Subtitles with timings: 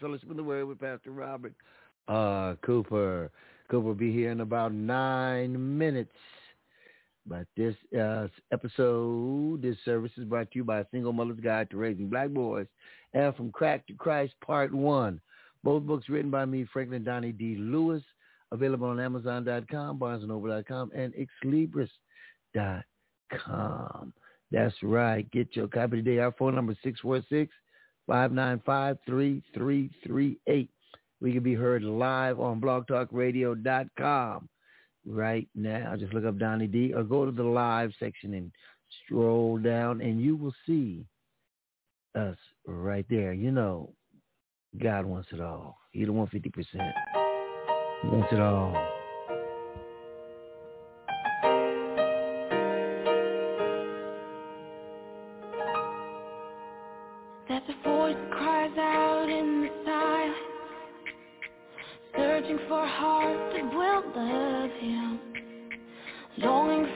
[0.00, 1.52] Fellowship in the Word with Pastor Robert
[2.08, 3.30] uh, Cooper.
[3.70, 6.12] Cooper will be here in about nine minutes.
[7.26, 11.76] But this uh, episode, this service is brought to you by Single Mother's Guide to
[11.76, 12.66] Raising Black Boys
[13.12, 15.20] and From Crack to Christ, Part 1.
[15.62, 17.56] Both books written by me, Franklin Donnie D.
[17.56, 18.02] Lewis,
[18.50, 21.12] available on Amazon.com, BarnesandNoble.com, and
[21.44, 24.12] XLibris.com.
[24.50, 25.30] That's right.
[25.30, 26.18] Get your copy today.
[26.18, 26.78] Our phone number is
[28.10, 30.68] 646-595-3338.
[31.20, 34.48] We can be heard live on blogtalkradio.com
[35.06, 35.96] right now.
[35.96, 38.50] Just look up Donnie D or go to the live section and
[39.04, 41.04] stroll down and you will see
[42.14, 42.36] us
[42.66, 43.32] right there.
[43.32, 43.92] You know,
[44.82, 45.78] God wants it all.
[45.92, 46.52] He don't want 50%.
[48.02, 48.99] He wants it all.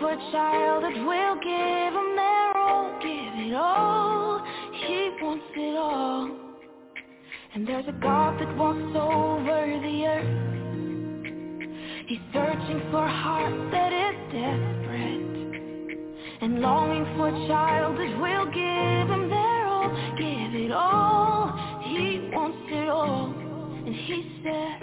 [0.04, 4.44] For a child that will give him their all, give it all.
[4.84, 6.28] He wants it all.
[7.54, 10.28] And there's a God that walks over the earth.
[12.06, 15.24] He's searching for a heart that is desperate
[16.42, 21.80] and longing for a child that will give him their all, give it all.
[21.82, 23.32] He wants it all.
[23.86, 24.82] And he says,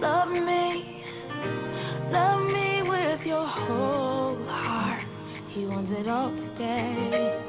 [0.00, 1.02] love me,
[2.12, 4.03] love me with your whole.
[5.74, 7.43] Wants it all today.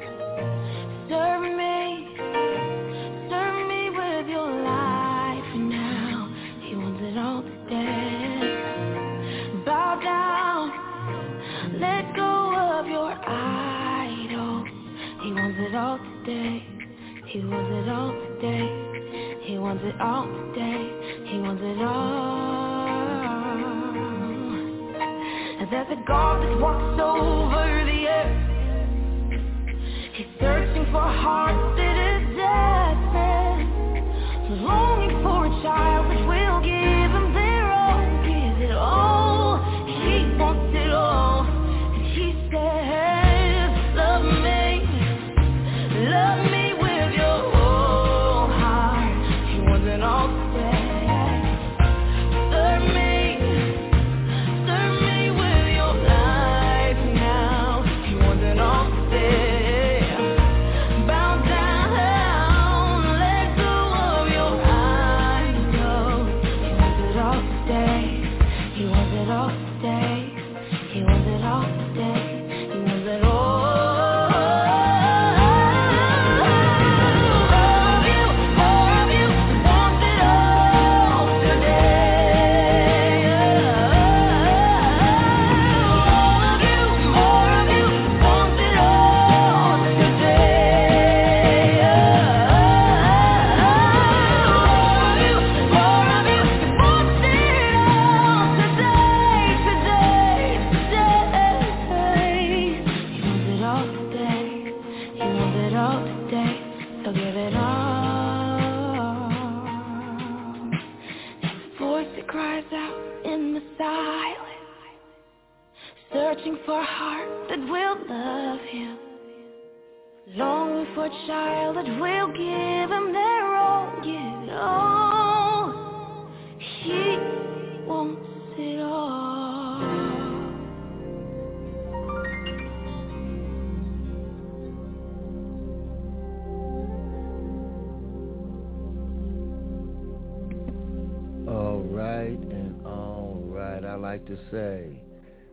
[144.06, 145.02] Like to say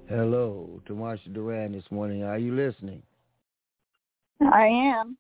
[0.08, 2.22] hello to Marsha Duran this morning.
[2.22, 3.02] Are you listening?
[4.40, 5.18] I am.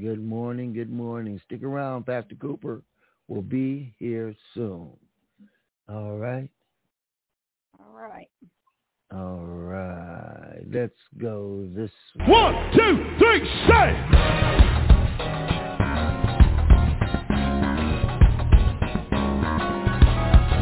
[0.00, 0.72] Good morning.
[0.72, 1.40] Good morning.
[1.46, 2.06] Stick around.
[2.06, 2.82] Pastor Cooper
[3.26, 4.90] will be here soon.
[5.88, 6.48] All right.
[7.80, 8.30] All right.
[9.12, 10.62] All right.
[10.72, 12.26] Let's go this way.
[12.28, 15.51] One, two, three, say!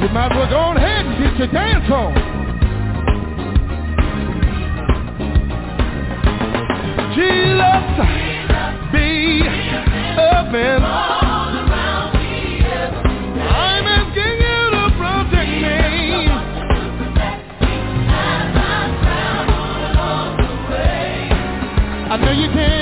[0.01, 2.15] You might as well go on ahead and get your dance on.
[7.15, 7.85] Jesus,
[8.93, 9.43] be
[14.97, 16.31] protect me.
[22.11, 22.80] I know you can.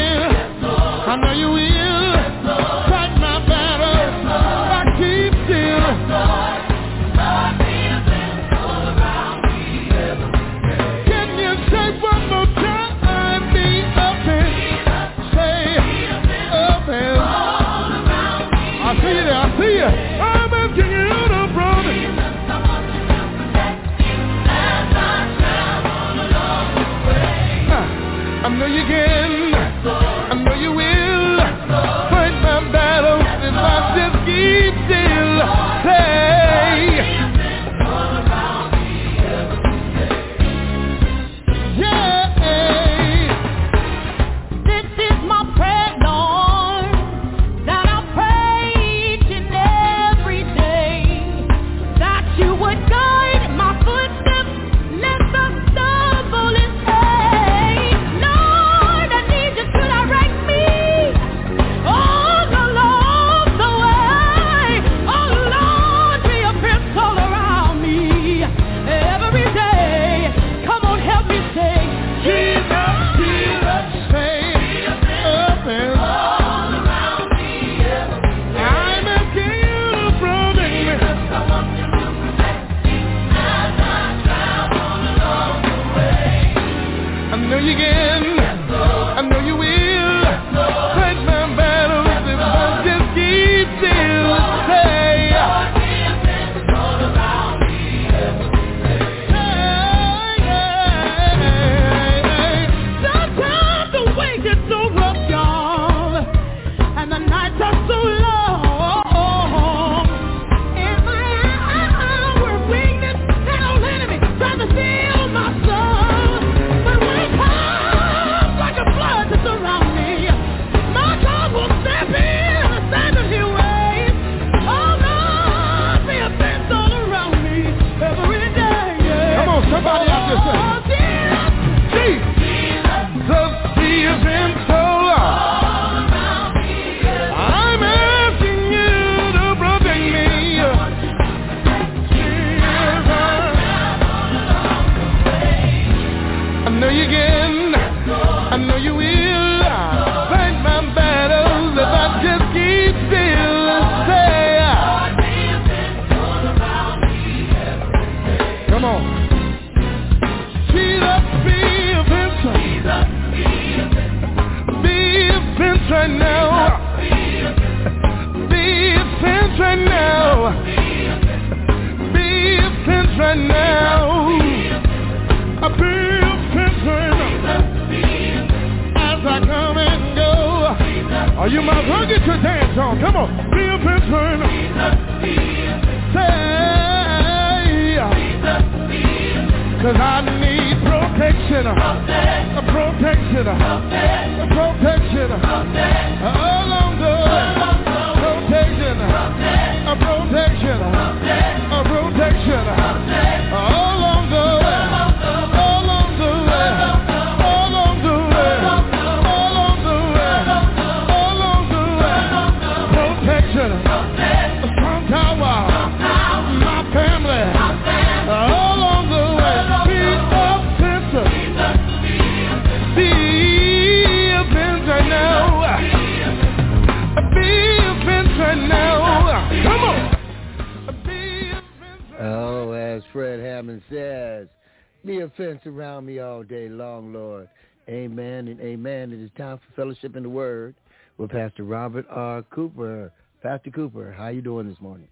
[239.49, 240.75] Time for fellowship in the Word
[241.17, 242.43] with Pastor Robert R.
[242.43, 243.11] Cooper.
[243.43, 245.09] Pastor Cooper, how you doing this morning?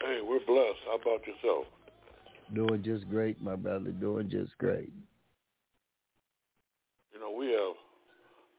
[0.00, 0.78] Hey, we're blessed.
[0.86, 1.64] How about yourself?
[2.54, 3.90] Doing just great, my brother.
[3.90, 4.92] Doing just great.
[7.12, 7.74] You know, we have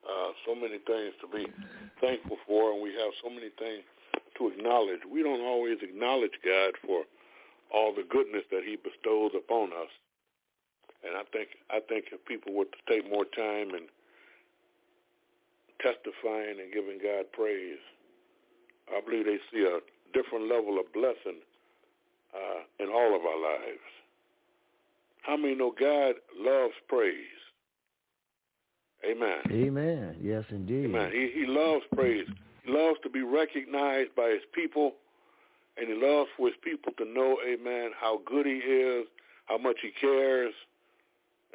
[0.04, 1.46] uh, so many things to be
[2.02, 3.84] thankful for, and we have so many things
[4.38, 5.00] to acknowledge.
[5.10, 7.04] We don't always acknowledge God for
[7.74, 9.92] all the goodness that He bestows upon us.
[11.04, 13.90] And I think I think if people were to take more time and
[15.82, 17.82] testifying and giving God praise,
[18.90, 19.80] I believe they see a
[20.14, 21.42] different level of blessing
[22.36, 23.88] uh, in all of our lives.
[25.24, 27.16] How many know God loves praise?
[29.10, 29.42] Amen.
[29.52, 30.16] Amen.
[30.22, 30.86] Yes, indeed.
[30.86, 31.12] Amen.
[31.12, 32.28] He, he loves praise.
[32.64, 34.94] He loves to be recognized by his people,
[35.78, 39.08] and he loves for his people to know, amen, how good he is,
[39.46, 40.54] how much he cares,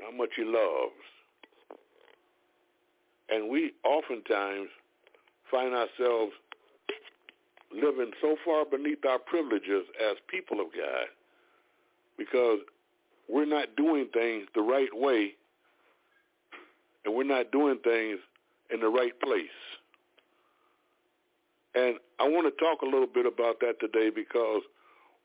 [0.03, 0.95] how much he loves.
[3.29, 4.69] And we oftentimes
[5.51, 6.33] find ourselves
[7.73, 11.07] living so far beneath our privileges as people of God
[12.17, 12.61] because
[13.29, 15.35] we're not doing things the right way
[17.05, 18.19] and we're not doing things
[18.73, 19.47] in the right place.
[21.75, 24.63] And I want to talk a little bit about that today because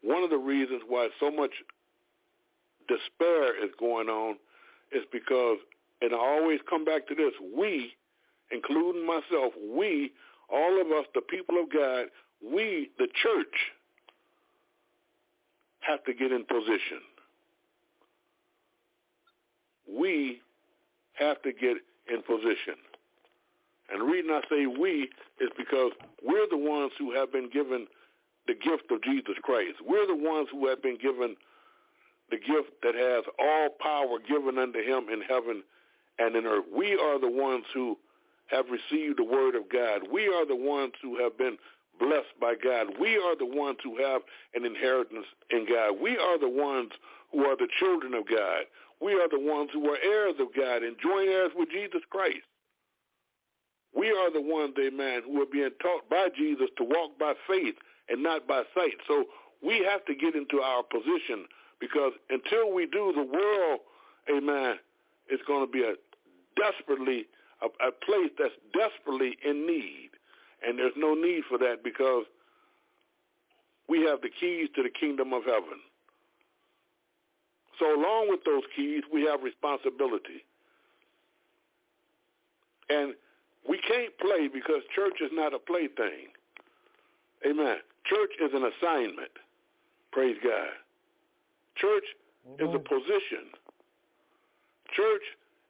[0.02, 1.52] one of the reasons why so much
[2.88, 4.36] despair is going on
[4.92, 5.58] is because,
[6.02, 7.94] and I always come back to this, we,
[8.52, 10.12] including myself, we,
[10.52, 12.08] all of us, the people of God,
[12.44, 13.56] we, the church,
[15.82, 17.02] have to get in position.
[19.90, 20.42] We
[21.14, 21.78] have to get
[22.12, 22.76] in position.
[23.92, 25.92] And the reason I say we is because
[26.24, 27.88] we're the ones who have been given
[28.48, 29.78] the gift of Jesus Christ.
[29.86, 31.36] We're the ones who have been given
[32.32, 35.64] the gift that has all power given unto him in heaven
[36.18, 36.66] and in earth.
[36.76, 37.98] We are the ones who
[38.48, 40.08] have received the word of God.
[40.12, 41.58] We are the ones who have been
[42.00, 42.88] blessed by God.
[43.00, 44.22] We are the ones who have
[44.56, 46.00] an inheritance in God.
[46.02, 46.92] We are the ones
[47.32, 48.66] who are the children of God.
[49.02, 52.46] We are the ones who are heirs of God and joint heirs with Jesus Christ.
[53.96, 57.76] We are the ones, amen, who are being taught by Jesus to walk by faith
[58.10, 58.96] and not by sight.
[59.08, 59.26] So
[59.62, 61.46] we have to get into our position
[61.82, 63.80] because until we do, the world,
[64.30, 64.76] amen,
[65.30, 65.96] is going to be a
[66.56, 67.26] desperately,
[67.62, 70.12] a, a place that's desperately in need.
[70.66, 72.26] And there's no need for that because
[73.90, 75.82] we have the keys to the kingdom of heaven.
[77.80, 80.46] So along with those keys, we have responsibility.
[82.90, 83.16] And
[83.68, 86.30] we can't play because church is not a plaything.
[87.46, 87.78] Amen.
[88.06, 89.32] Church is an assignment.
[90.12, 90.81] Praise God.
[91.76, 92.04] Church
[92.60, 93.52] is a position.
[94.96, 95.24] Church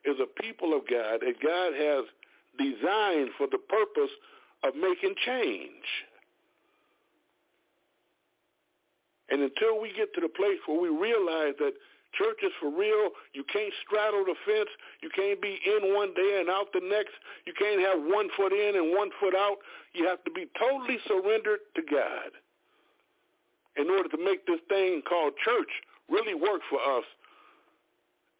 [0.05, 2.05] is a people of God that God has
[2.57, 4.11] designed for the purpose
[4.63, 5.85] of making change.
[9.29, 11.73] And until we get to the place where we realize that
[12.13, 14.69] church is for real, you can't straddle the fence.
[15.01, 17.15] You can't be in one day and out the next.
[17.47, 19.57] You can't have one foot in and one foot out.
[19.93, 22.35] You have to be totally surrendered to God
[23.77, 25.71] in order to make this thing called church
[26.11, 27.05] really work for us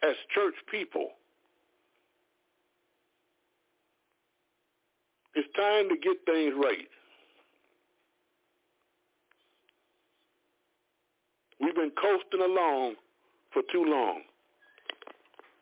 [0.04, 1.10] as church people.
[5.34, 6.88] It's time to get things right.
[11.62, 12.96] We've been coasting along
[13.54, 14.22] for too long.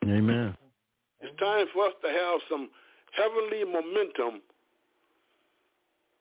[0.04, 0.56] Amen.
[1.20, 2.70] It's time for us to have some
[3.12, 4.40] heavenly momentum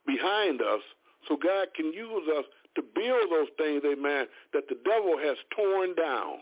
[0.05, 0.81] behind us
[1.27, 5.95] so God can use us to build those things, amen, that the devil has torn
[5.95, 6.39] down.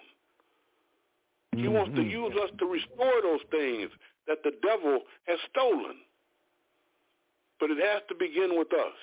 [1.55, 1.73] He mm-hmm.
[1.73, 3.89] wants to use us to restore those things
[4.27, 5.97] that the devil has stolen.
[7.59, 8.97] But it has to begin with us.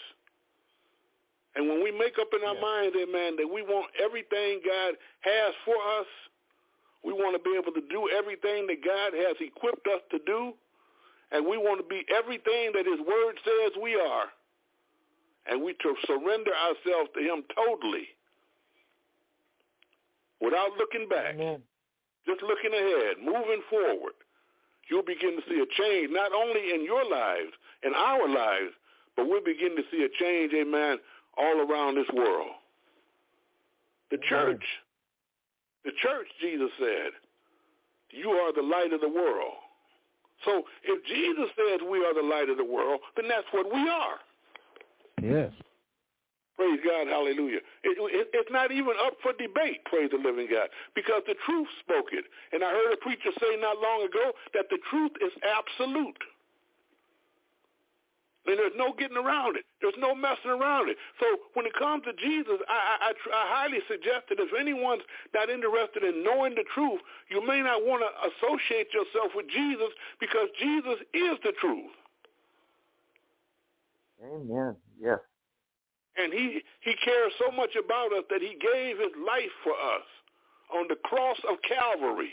[1.56, 2.60] And when we make up in our yeah.
[2.60, 6.06] minds, amen, that we want everything God has for us,
[7.04, 10.54] we want to be able to do everything that God has equipped us to do,
[11.30, 14.32] and we want to be everything that his word says we are.
[15.46, 18.08] And we to surrender ourselves to him totally
[20.40, 21.34] without looking back.
[21.34, 21.62] Amen.
[22.26, 24.14] Just looking ahead, moving forward.
[24.90, 27.52] You'll begin to see a change, not only in your lives,
[27.82, 28.72] in our lives,
[29.16, 30.98] but we'll begin to see a change, amen,
[31.36, 32.52] all around this world.
[34.10, 34.64] The church,
[35.84, 37.12] the church, Jesus said,
[38.10, 39.54] you are the light of the world.
[40.44, 43.88] So if Jesus says we are the light of the world, then that's what we
[43.88, 44.18] are.
[45.24, 45.52] Yes.
[46.56, 47.58] Praise God, hallelujah.
[47.82, 51.66] It, it, it's not even up for debate, praise the living God, because the truth
[51.82, 52.24] spoke it.
[52.52, 56.22] And I heard a preacher say not long ago that the truth is absolute.
[58.46, 59.64] And there's no getting around it.
[59.80, 61.00] There's no messing around it.
[61.18, 65.48] So when it comes to Jesus, I, I, I highly suggest that if anyone's not
[65.48, 67.00] interested in knowing the truth,
[67.32, 71.96] you may not want to associate yourself with Jesus because Jesus is the truth.
[74.22, 74.76] Amen.
[75.04, 75.20] Yes.
[76.16, 80.06] And he, he cares so much about us that he gave his life for us
[80.74, 82.32] on the cross of Calvary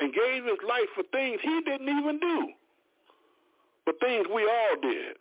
[0.00, 2.48] and gave his life for things he didn't even do
[3.88, 5.16] but things we all did.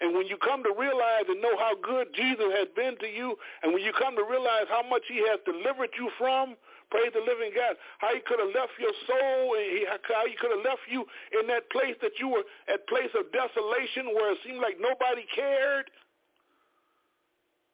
[0.00, 3.36] And when you come to realize and know how good Jesus has been to you,
[3.62, 6.56] and when you come to realize how much he has delivered you from,
[6.92, 10.52] praise the living God, how he could have left your soul, and how he could
[10.52, 11.08] have left you
[11.40, 15.24] in that place that you were at place of desolation where it seemed like nobody
[15.32, 15.88] cared.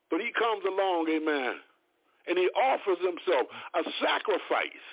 [0.09, 1.59] But he comes along, amen,
[2.31, 4.87] and he offers himself a sacrifice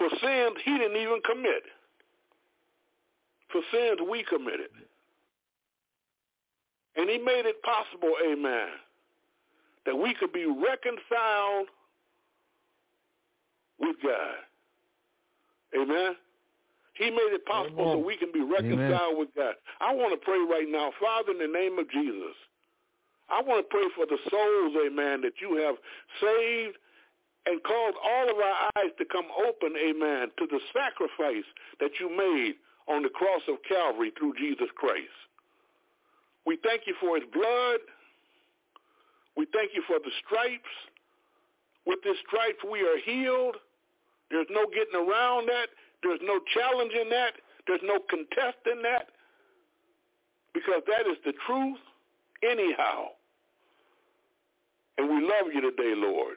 [0.00, 1.62] for sins he didn't even commit
[3.52, 4.72] for sins we committed.
[6.96, 8.68] And he made it possible, amen,
[9.86, 11.68] that we could be reconciled
[13.78, 14.38] with God.
[15.74, 16.16] Amen.
[16.94, 17.98] He made it possible amen.
[17.98, 19.18] so we can be reconciled amen.
[19.18, 19.54] with God.
[19.80, 22.36] I want to pray right now, Father, in the name of Jesus.
[23.28, 25.74] I want to pray for the souls, amen, that you have
[26.20, 26.76] saved
[27.46, 31.44] and caused all of our eyes to come open, amen, to the sacrifice
[31.80, 32.54] that you made
[32.86, 35.12] on the cross of Calvary through Jesus Christ.
[36.46, 37.80] We thank you for his blood.
[39.36, 40.72] We thank you for the stripes.
[41.86, 43.56] With the stripes we are healed.
[44.30, 45.68] There's no getting around that.
[46.02, 47.34] There's no challenging that.
[47.66, 49.08] There's no contesting that.
[50.52, 51.80] Because that is the truth
[52.42, 53.08] anyhow.
[54.98, 56.36] And we love you today, Lord.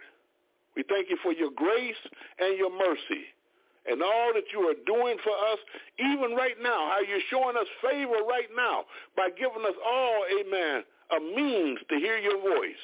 [0.76, 2.02] We thank you for your grace
[2.40, 3.26] and your mercy
[3.90, 5.60] and all that you are doing for us,
[5.98, 8.84] even right now, how you're showing us favor right now
[9.16, 10.84] by giving us all, amen,
[11.16, 12.84] a means to hear your voice.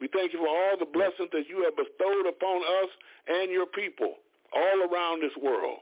[0.00, 2.90] We thank you for all the blessings that you have bestowed upon us
[3.28, 4.14] and your people
[4.52, 5.80] all around this world.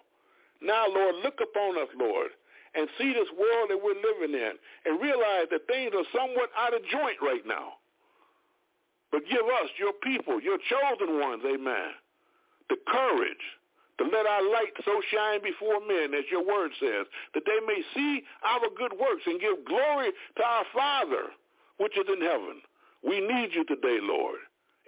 [0.63, 2.31] Now, Lord, look upon us, Lord,
[2.75, 4.55] and see this world that we're living in
[4.87, 7.79] and realize that things are somewhat out of joint right now.
[9.11, 11.95] But give us, your people, your chosen ones, amen,
[12.69, 13.47] the courage
[13.99, 17.79] to let our light so shine before men, as your word says, that they may
[17.95, 21.31] see our good works and give glory to our Father,
[21.79, 22.59] which is in heaven.
[23.07, 24.39] We need you today, Lord.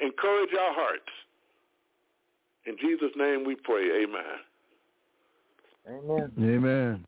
[0.01, 1.13] Encourage our hearts.
[2.67, 4.03] In Jesus' name we pray.
[4.03, 4.39] Amen.
[5.89, 6.33] Amen.
[6.41, 7.05] Amen.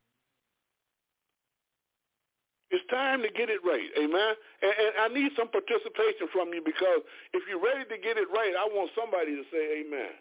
[2.71, 3.89] It's time to get it right.
[3.97, 4.33] Amen.
[4.61, 7.01] And, and I need some participation from you because
[7.33, 10.13] if you're ready to get it right, I want somebody to say amen.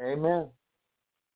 [0.00, 0.48] Amen.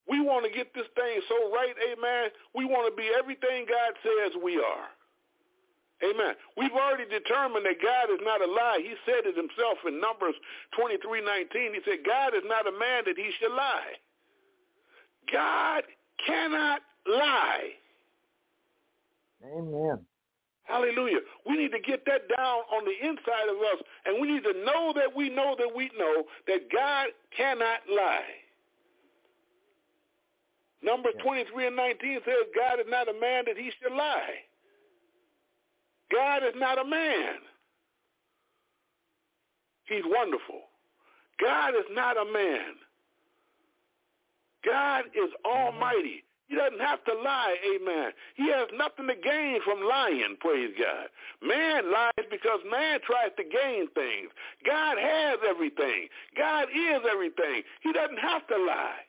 [0.08, 2.30] We want to get this thing so right, amen.
[2.54, 4.86] We want to be everything God says we are.
[6.04, 6.34] Amen.
[6.56, 8.80] We've already determined that God is not a lie.
[8.82, 10.34] He said it himself in Numbers
[10.76, 11.72] 23:19.
[11.72, 13.96] He said, God is not a man that he should lie.
[15.32, 15.84] God
[16.26, 17.70] cannot lie.
[19.44, 20.04] Amen.
[20.64, 21.20] Hallelujah.
[21.46, 24.52] We need to get that down on the inside of us, and we need to
[24.64, 28.44] know that we know that we know that God cannot lie.
[30.82, 34.44] Numbers 23 and 19 says God is not a man that he should lie.
[36.12, 37.34] God is not a man.
[39.86, 40.62] He's wonderful.
[41.40, 42.74] God is not a man.
[44.64, 46.24] God is almighty.
[46.48, 48.12] He doesn't have to lie, amen.
[48.36, 51.08] He has nothing to gain from lying, praise God.
[51.42, 54.30] Man lies because man tries to gain things.
[54.64, 56.06] God has everything.
[56.36, 57.62] God is everything.
[57.82, 59.02] He doesn't have to lie.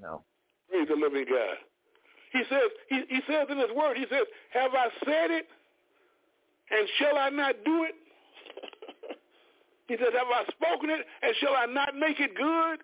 [0.00, 0.24] No.
[0.68, 1.56] Praise the living God.
[2.30, 5.46] He says, he, he says in his word, he says, have I said it
[6.70, 7.94] and shall I not do it?
[9.88, 12.78] he says, have I spoken it and shall I not make it good?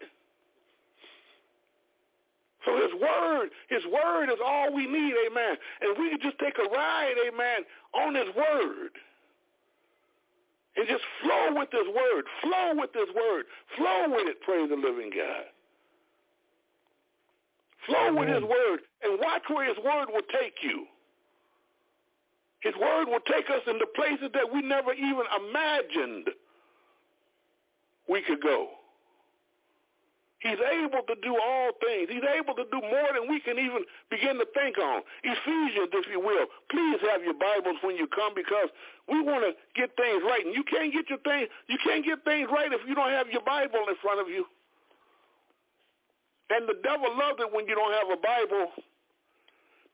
[2.67, 5.55] So his word, his word is all we need, amen.
[5.81, 7.63] And we can just take a ride, amen,
[7.95, 8.91] on his word.
[10.77, 12.25] And just flow with his word.
[12.43, 13.45] Flow with his word.
[13.79, 15.47] Flow with it, praise the living God.
[17.87, 20.87] Flow with his word and watch where his word will take you.
[22.61, 26.29] His word will take us into places that we never even imagined
[28.09, 28.69] we could go.
[30.41, 32.11] He's able to do all things.
[32.13, 35.03] He's able to do more than we can even begin to think on.
[35.25, 36.47] Ephesians, if you will.
[36.71, 38.69] Please have your Bibles when you come because
[39.09, 40.45] we want to get things right.
[40.45, 43.27] And you can't get your things, you can't get things right if you don't have
[43.33, 44.45] your Bible in front of you.
[46.51, 48.71] And the devil loves it when you don't have a Bible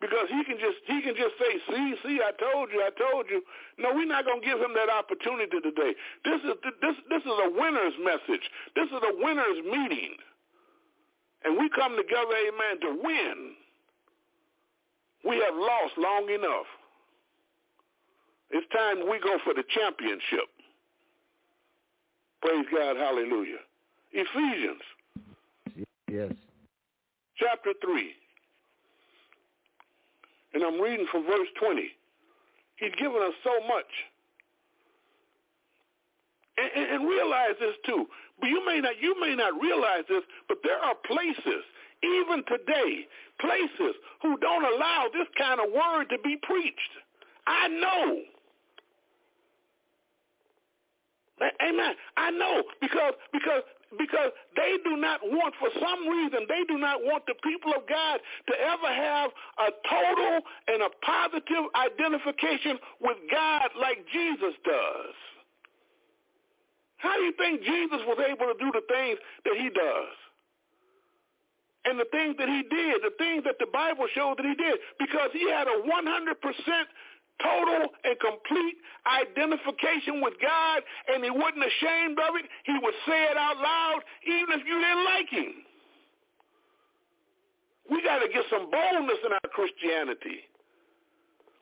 [0.02, 3.30] because he can just he can just say, "See, see, I told you, I told
[3.30, 3.40] you."
[3.78, 5.94] No, we're not going to give him that opportunity today.
[6.26, 8.42] This is this this is a winner's message.
[8.74, 10.18] This is a winner's meeting,
[11.46, 13.36] and we come together, amen, to win.
[15.24, 16.66] We have lost long enough.
[18.50, 20.50] It's time we go for the championship.
[22.42, 23.62] Praise God, hallelujah.
[24.10, 24.82] Ephesians
[26.10, 26.32] Yes.
[27.38, 28.16] chapter 3.
[30.54, 31.88] And I'm reading from verse 20.
[32.76, 33.88] He's given us so much.
[36.58, 38.06] And, and, and realize this too.
[38.40, 41.64] But you may not you may not realize this, but there are places,
[42.02, 43.06] even today,
[43.40, 46.92] places who don't allow this kind of word to be preached.
[47.46, 48.18] I know.
[51.66, 51.94] Amen.
[52.16, 53.62] I know because because
[53.98, 57.86] because they do not want, for some reason, they do not want the people of
[57.88, 65.14] God to ever have a total and a positive identification with God like Jesus does.
[66.96, 70.14] How do you think Jesus was able to do the things that he does?
[71.84, 74.78] And the things that he did, the things that the Bible shows that he did,
[75.02, 75.90] because he had a 100%
[77.40, 82.46] total and complete identification with God, and he wasn't ashamed of it.
[82.64, 85.52] He would say it out loud, even if you didn't like him.
[87.90, 90.48] We got to get some boldness in our Christianity.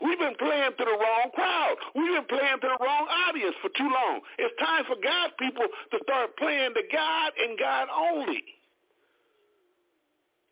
[0.00, 1.76] We've been playing to the wrong crowd.
[1.94, 4.20] We've been playing to the wrong audience for too long.
[4.38, 8.40] It's time for God's people to start playing to God and God only.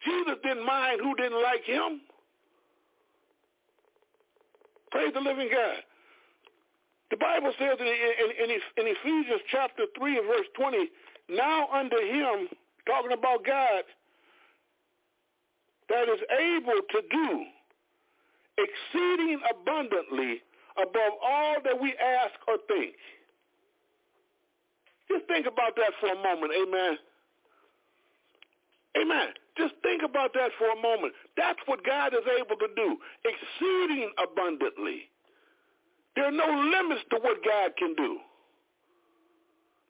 [0.04, 2.00] Jesus didn't mind who didn't like him.
[4.90, 5.82] Praise the living God.
[7.10, 10.90] The Bible says in, in, in, Ephesians chapter 3 and verse 20,
[11.30, 12.48] now unto him,
[12.86, 13.84] talking about God,
[15.88, 17.44] that is able to do
[18.58, 20.42] exceeding abundantly
[20.76, 22.94] above all that we ask or think.
[25.08, 26.98] Just think about that for a moment, amen.
[29.00, 29.28] Amen.
[29.58, 31.12] Just think about that for a moment.
[31.36, 35.10] That's what God is able to do, exceeding abundantly.
[36.14, 38.18] There are no limits to what God can do.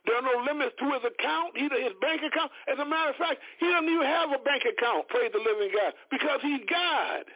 [0.06, 2.50] There are no limits to his account, either his bank account.
[2.64, 5.68] As a matter of fact, he doesn't even have a bank account, praise the living
[5.68, 7.28] God, because he's God.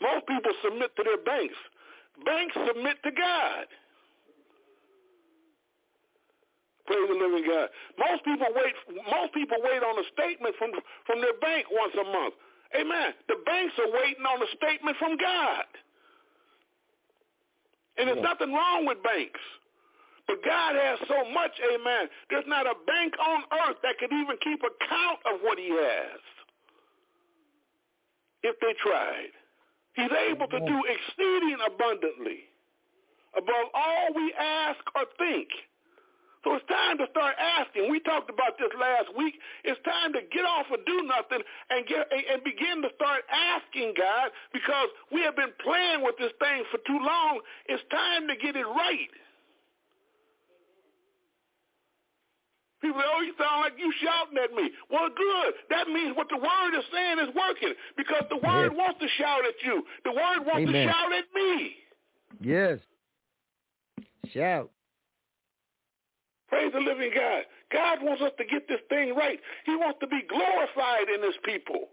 [0.00, 1.60] Most people submit to their banks.
[2.24, 3.68] Banks submit to God.
[6.86, 7.68] Praise the living God.
[7.94, 8.74] Most people wait.
[9.06, 10.74] Most people wait on a statement from
[11.06, 12.34] from their bank once a month.
[12.74, 13.14] Amen.
[13.28, 15.68] The banks are waiting on a statement from God,
[17.98, 19.40] and there's nothing wrong with banks.
[20.26, 22.08] But God has so much, amen.
[22.30, 26.20] There's not a bank on earth that could even keep account of what he has
[28.42, 29.34] if they tried.
[29.94, 32.48] He's able to do exceeding abundantly
[33.36, 35.48] above all we ask or think
[36.44, 37.90] so it's time to start asking.
[37.90, 39.38] We talked about this last week.
[39.62, 43.94] It's time to get off of do nothing and get and begin to start asking
[43.94, 47.40] God because we have been playing with this thing for too long.
[47.70, 49.10] It's time to get it right.
[52.82, 54.66] People say, oh, you sound like you shouting at me.
[54.90, 55.54] Well, good.
[55.70, 58.76] That means what the word is saying is working because the word yes.
[58.76, 59.86] wants to shout at you.
[60.02, 60.86] The word wants Amen.
[60.86, 61.76] to shout at me.
[62.42, 62.78] Yes.
[64.34, 64.70] Shout.
[66.52, 67.48] Praise the living God.
[67.72, 69.40] God wants us to get this thing right.
[69.64, 71.88] He wants to be glorified in his people.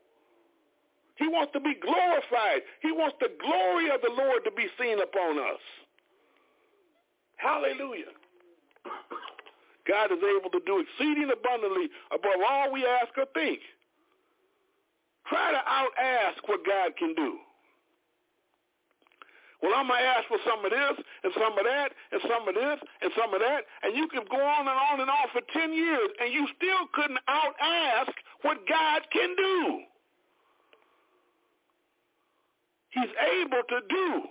[1.15, 2.67] He wants to be glorified.
[2.81, 5.63] He wants the glory of the Lord to be seen upon us.
[7.37, 8.11] Hallelujah.
[9.87, 13.59] God is able to do exceeding abundantly above all we ask or think.
[15.27, 17.39] Try to out-ask what God can do.
[19.61, 22.47] Well, I'm going to ask for some of this and some of that and some
[22.47, 23.67] of this and some of that.
[23.83, 26.87] And you can go on and on and on for 10 years and you still
[26.93, 29.83] couldn't out-ask what God can do.
[32.91, 34.23] He's able to do.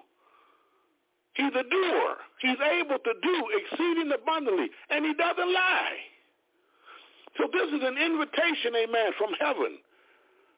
[1.35, 2.11] He's a doer.
[2.41, 5.99] He's able to do exceeding abundantly, and he doesn't lie.
[7.37, 9.79] So this is an invitation, amen, from heaven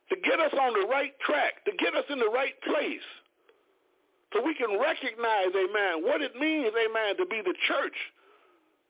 [0.09, 3.04] to get us on the right track, to get us in the right place,
[4.32, 7.96] so we can recognize, amen, what it means, amen, to be the church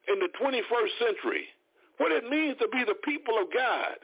[0.08, 1.46] in the 21st century,
[1.98, 3.96] what it means to be the people of God,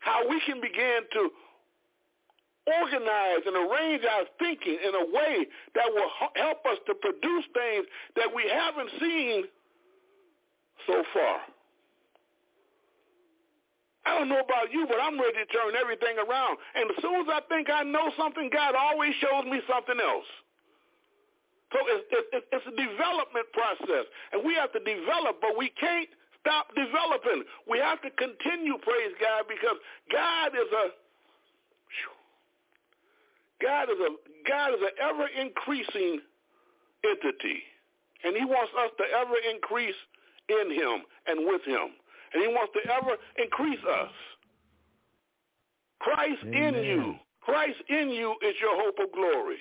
[0.00, 1.30] how we can begin to
[2.66, 7.86] organize and arrange our thinking in a way that will help us to produce things
[8.16, 9.44] that we haven't seen
[10.86, 11.40] so far.
[14.04, 16.58] I don't know about you, but I'm ready to turn everything around.
[16.74, 20.26] And as soon as I think I know something, God always shows me something else.
[21.72, 26.08] So it's, it's, it's a development process, and we have to develop, but we can't
[26.36, 27.48] stop developing.
[27.64, 29.80] We have to continue, praise God, because
[30.12, 30.86] God is a
[33.62, 34.10] God is a
[34.44, 36.20] God is an ever increasing
[37.06, 37.62] entity,
[38.24, 39.96] and He wants us to ever increase
[40.50, 41.96] in Him and with Him,
[42.34, 44.10] and He wants to ever increase us.
[46.00, 46.74] Christ Amen.
[46.74, 49.58] in you, Christ in you is your hope of glory.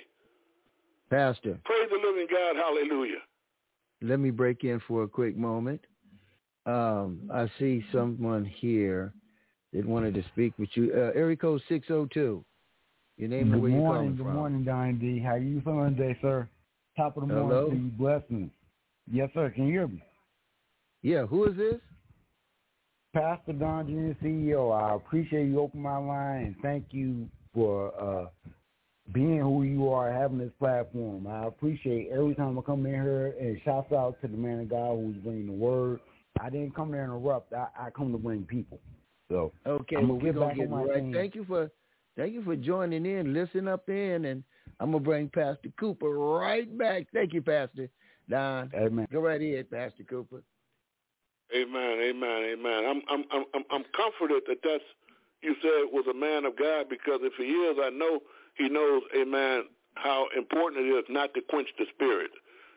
[1.10, 3.19] Pastor, praise the living God, Hallelujah.
[4.01, 5.81] Let me break in for a quick moment.
[6.65, 9.13] Um, I see someone here
[9.73, 10.91] that wanted to speak with you.
[10.95, 12.45] Uh, area code six zero oh two.
[13.17, 14.36] Your name good where morning, you coming good from.
[14.36, 15.19] morning, Don D.
[15.19, 16.47] How you feeling today, sir?
[16.97, 17.69] Top of the Hello?
[17.69, 17.91] morning to you.
[17.91, 18.51] Blessings.
[19.12, 19.49] Yes, sir.
[19.49, 20.03] Can you hear me?
[21.01, 21.79] Yeah, who is this?
[23.13, 24.71] Pastor Don Jr., CEO.
[24.71, 28.28] I appreciate you opening my line and thank you for uh,
[29.13, 31.28] being who you are, having this platform.
[31.28, 34.69] I appreciate every time I come in here and shouts out to the man of
[34.69, 36.00] God who's bringing the word.
[36.39, 37.54] I didn't come to interrupt.
[37.54, 38.80] I, I come to bring people.
[39.30, 41.13] So okay, I'm gonna get back get right.
[41.13, 41.69] Thank you for
[42.17, 43.34] Thank you for joining in.
[43.34, 44.43] Listen up in, and
[44.80, 47.08] I'm gonna bring Pastor Cooper right back.
[47.13, 47.89] Thank you, Pastor
[48.30, 48.71] Don.
[48.76, 49.08] Amen.
[49.12, 50.43] Go right ahead, Pastor Cooper.
[51.55, 51.99] Amen.
[51.99, 52.43] Amen.
[52.53, 52.85] Amen.
[52.85, 54.83] I'm I'm I'm I'm comforted that that's
[55.41, 58.21] you said was a man of God because if he is, I know
[58.55, 59.63] he knows, Amen,
[59.95, 62.31] how important it is not to quench the spirit.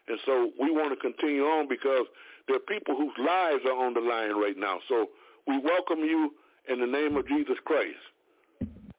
[0.09, 2.07] And so we want to continue on because
[2.47, 4.79] there are people whose lives are on the line right now.
[4.89, 5.11] So
[5.47, 6.35] we welcome you
[6.69, 8.01] in the name of Jesus Christ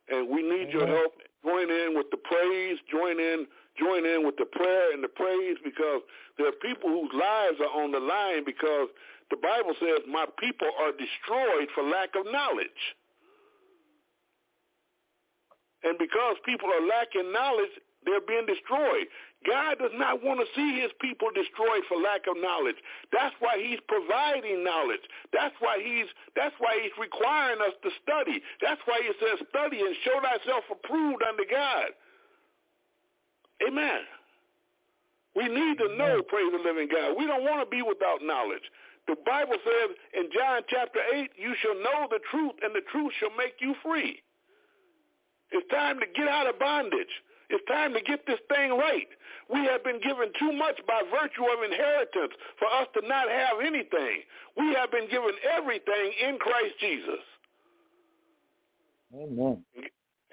[0.09, 1.13] and we need your help.
[1.43, 2.77] Join in with the praise.
[2.91, 3.45] Join in.
[3.77, 6.01] Join in with the prayer and the praise because
[6.37, 8.87] there are people whose lives are on the line because
[9.29, 12.95] the Bible says, "My people are destroyed for lack of knowledge."
[15.83, 17.69] And because people are lacking knowledge,
[18.05, 19.05] they're being destroyed.
[19.45, 22.77] God does not want to see his people destroyed for lack of knowledge.
[23.13, 25.05] That's why he's providing knowledge.
[25.33, 28.41] That's why he's that's why he's requiring us to study.
[28.61, 31.93] That's why he says study and show thyself approved unto God.
[33.61, 34.01] Amen.
[35.35, 37.13] We need to know, praise the living God.
[37.17, 38.63] We don't want to be without knowledge.
[39.07, 43.13] The Bible says in John chapter 8, you shall know the truth, and the truth
[43.19, 44.21] shall make you free.
[45.51, 47.21] It's time to get out of bondage.
[47.49, 49.07] It's time to get this thing right.
[49.53, 53.61] We have been given too much by virtue of inheritance for us to not have
[53.61, 54.25] anything.
[54.57, 57.21] We have been given everything in Christ Jesus.
[59.13, 59.61] Amen.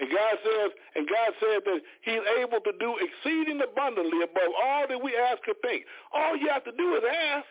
[0.01, 4.89] And God says, and God says that He's able to do exceeding abundantly above all
[4.89, 5.85] that we ask or think.
[6.13, 7.47] All you have to do is ask.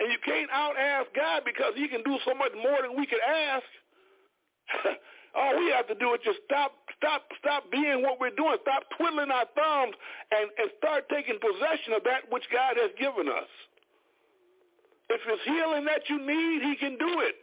[0.00, 3.06] And you can't out ask God because He can do so much more than we
[3.06, 3.68] could ask.
[5.34, 8.56] All we have to do is just stop, stop, stop being what we're doing.
[8.60, 9.96] Stop twiddling our thumbs
[10.30, 13.48] and, and start taking possession of that which God has given us.
[15.08, 17.36] If it's healing that you need, he can do it.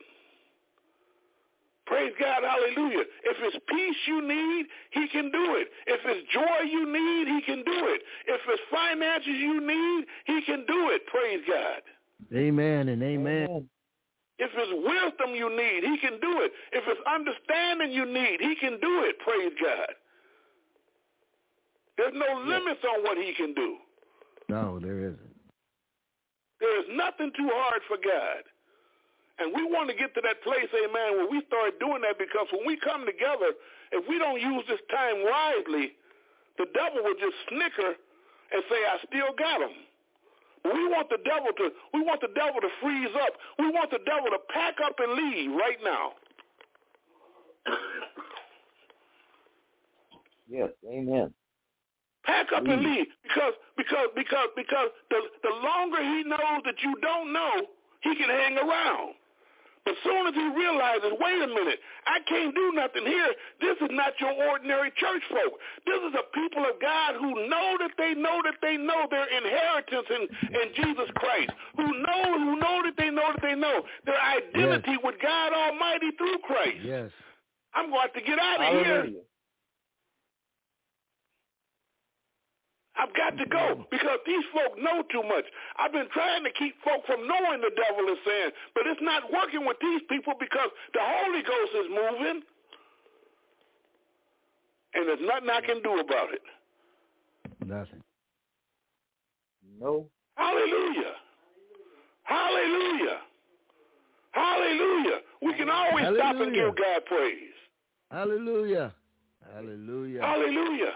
[1.90, 3.02] Praise God, hallelujah.
[3.26, 5.68] If it's peace you need, he can do it.
[5.88, 8.02] If it's joy you need, he can do it.
[8.28, 11.02] If it's finances you need, he can do it.
[11.08, 11.82] Praise God.
[12.34, 13.48] Amen and amen.
[13.50, 13.70] amen.
[14.40, 16.52] If it's wisdom you need, he can do it.
[16.72, 19.20] If it's understanding you need, he can do it.
[19.20, 19.92] Praise God.
[21.98, 23.76] There's no limits on what he can do.
[24.48, 25.36] No, there isn't.
[26.60, 28.48] There is nothing too hard for God.
[29.40, 32.48] And we want to get to that place, amen, where we start doing that because
[32.52, 33.56] when we come together,
[33.92, 35.96] if we don't use this time wisely,
[36.60, 37.96] the devil will just snicker
[38.52, 39.76] and say, I still got him.
[40.64, 43.34] But we want the devil to we want the devil to freeze up.
[43.58, 46.14] We want the devil to pack up and leave right now.
[50.50, 51.34] yes, amen.
[52.26, 56.96] Pack up and leave because because because because the the longer he knows that you
[57.02, 57.68] don't know,
[58.02, 59.16] he can hang around.
[59.88, 63.32] As soon as he realizes, wait a minute, I can't do nothing here.
[63.62, 65.60] This is not your ordinary church folk.
[65.86, 69.26] This is a people of God who know that they know that they know their
[69.26, 70.22] inheritance in,
[70.56, 75.00] in Jesus Christ, who know, who know that they know that they know their identity
[75.00, 75.04] yes.
[75.04, 76.84] with God Almighty through Christ.
[76.84, 77.12] Yes.
[77.74, 79.12] I'm going to have to get out of Hallelujah.
[79.12, 79.24] here.
[83.00, 85.46] I've got to go because these folk know too much.
[85.80, 89.32] I've been trying to keep folk from knowing the devil is saying, but it's not
[89.32, 92.44] working with these people because the Holy Ghost is moving.
[94.96, 96.42] And there's nothing I can do about it.
[97.66, 98.04] Nothing.
[99.80, 100.08] No.
[100.36, 101.16] Hallelujah.
[102.24, 103.20] Hallelujah.
[104.32, 105.20] Hallelujah.
[105.42, 107.56] We can always stop and give God praise.
[108.12, 108.94] Hallelujah.
[109.54, 110.22] Hallelujah.
[110.22, 110.94] Hallelujah.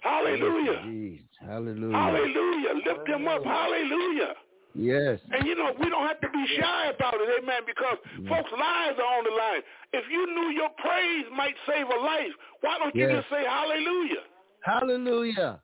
[0.00, 0.82] Hallelujah.
[0.84, 1.26] Jesus.
[1.40, 1.96] Hallelujah.
[1.96, 2.74] Hallelujah.
[2.86, 3.44] Lift him up.
[3.44, 4.34] Hallelujah.
[4.74, 5.18] Yes.
[5.32, 7.98] And you know, we don't have to be shy about it, amen, because
[8.28, 9.62] folks' lives are on the line.
[9.92, 13.18] If you knew your praise might save a life, why don't you Yes.
[13.18, 14.22] just say hallelujah?
[14.62, 15.60] Hallelujah.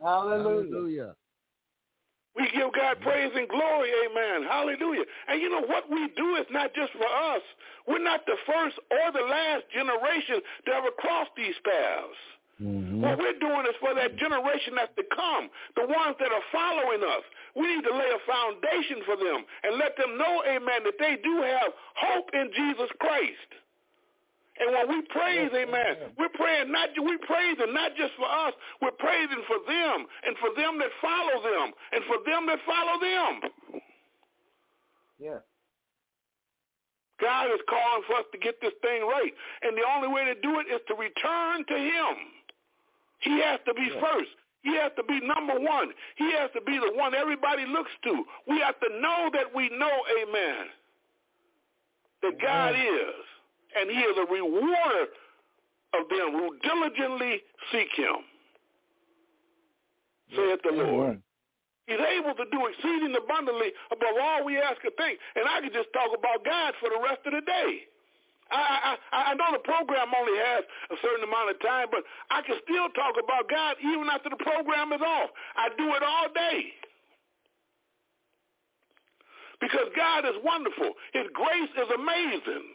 [0.00, 0.64] Hallelujah.
[0.64, 1.14] Hallelujah.
[2.36, 4.44] We give God praise and glory, amen.
[4.44, 5.04] Hallelujah.
[5.28, 7.42] And you know what we do is not just for us.
[7.86, 12.18] We're not the first or the last generation to ever cross these paths.
[12.60, 13.00] Mhm.
[13.00, 17.04] What we're doing is for that generation that's to come, the ones that are following
[17.04, 17.24] us.
[17.54, 21.16] We need to lay a foundation for them and let them know, amen, that they
[21.16, 23.48] do have hope in Jesus Christ.
[24.58, 28.92] And when we praise, amen, we're praying not we praising not just for us, we're
[28.92, 33.82] praising for them and for them that follow them and for them that follow them.
[35.18, 35.40] Yeah.
[37.20, 39.32] God is calling for us to get this thing right.
[39.62, 42.14] And the only way to do it is to return to him.
[43.20, 44.00] He has to be Yeah.
[44.00, 44.30] first.
[44.62, 45.94] He has to be number one.
[46.16, 48.26] He has to be the one everybody looks to.
[48.46, 50.70] We have to know that we know, amen,
[52.22, 53.14] that God is.
[53.76, 55.08] And he is a rewarder
[55.94, 58.24] of them who diligently seek him.
[60.34, 61.08] Saith the Lord.
[61.10, 61.22] Amen.
[61.86, 65.20] He's able to do exceeding abundantly above all we ask or think.
[65.36, 67.86] And I could just talk about God for the rest of the day.
[68.50, 72.42] I, I, I know the program only has a certain amount of time, but I
[72.42, 75.30] can still talk about God even after the program is off.
[75.56, 76.72] I do it all day.
[79.60, 80.92] Because God is wonderful.
[81.12, 82.66] His grace is amazing.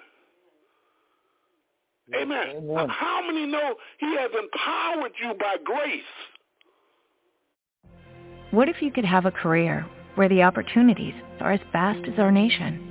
[2.16, 2.48] Amen.
[2.58, 2.90] Amen.
[2.90, 6.04] How many know he has empowered you by grace?
[8.52, 12.32] What if you could have a career where the opportunities are as vast as our
[12.32, 12.91] nation,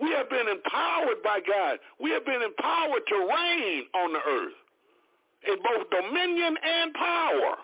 [0.00, 1.78] We have been empowered by God.
[2.00, 4.58] We have been empowered to reign on the earth
[5.46, 7.56] in both dominion and power.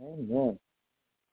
[0.00, 0.58] Amen.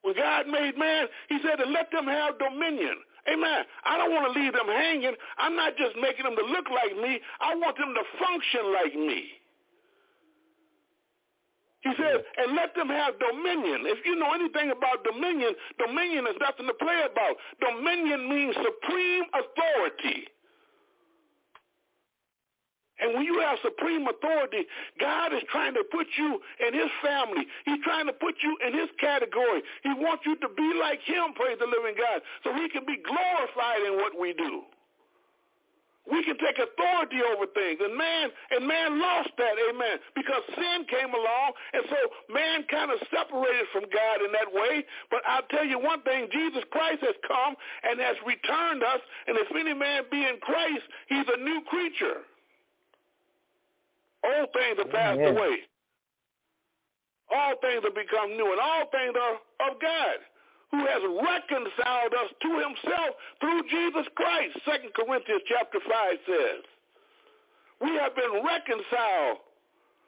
[0.01, 2.95] When God made man, he said to let them have dominion.
[3.31, 3.63] Amen.
[3.83, 5.13] I don't want to leave them hanging.
[5.37, 7.19] I'm not just making them to look like me.
[7.41, 9.38] I want them to function like me.
[11.81, 13.87] He says, and let them have dominion.
[13.87, 17.39] If you know anything about dominion, dominion is nothing to play about.
[17.63, 20.27] Dominion means supreme authority.
[22.99, 24.67] And when you have supreme authority,
[24.99, 27.47] God is trying to put you in his family.
[27.63, 29.63] He's trying to put you in his category.
[29.83, 32.99] He wants you to be like him, praise the living God, so he can be
[32.99, 34.67] glorified in what we do.
[36.09, 37.77] We can take authority over things.
[37.81, 41.99] And man, and man lost that, amen, because sin came along, and so
[42.33, 44.85] man kind of separated from God in that way.
[45.13, 47.53] But I'll tell you one thing, Jesus Christ has come
[47.85, 52.25] and has returned us, and if any man be in Christ, he's a new creature.
[54.25, 55.63] Old things are passed away.
[57.31, 59.37] All things have become new, and all things are
[59.69, 60.17] of God,
[60.71, 63.11] who has reconciled us to himself
[63.41, 64.57] through Jesus Christ.
[64.65, 66.61] Second Corinthians chapter 5 says,
[67.81, 69.39] we have been reconciled.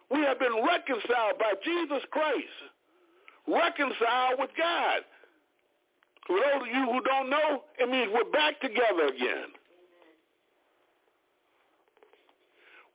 [0.10, 2.58] We have been reconciled by Jesus Christ.
[3.48, 5.02] Reconciled with God.
[6.28, 9.50] For those of you who don't know, it means we're back together again.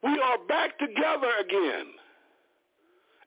[0.03, 1.87] We are back together again.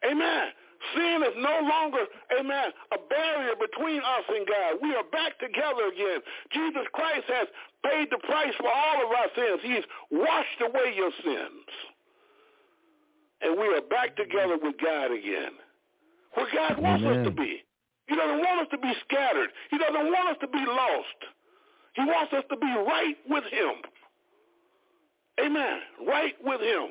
[0.10, 0.48] Amen.
[0.96, 2.06] Sin is no longer,
[2.40, 4.80] amen, a barrier between us and God.
[4.82, 6.22] We are back together again.
[6.52, 7.48] Jesus Christ has
[7.84, 9.60] paid the price for all of our sins.
[9.62, 11.68] He's washed away your sins.
[13.42, 15.52] And we are back together with God again.
[16.34, 17.20] Where God wants Amen.
[17.20, 17.64] us to be.
[18.08, 19.50] He doesn't want us to be scattered.
[19.72, 21.20] He doesn't want us to be lost.
[21.94, 23.76] He wants us to be right with him.
[25.44, 25.80] Amen.
[26.08, 26.88] Right with him.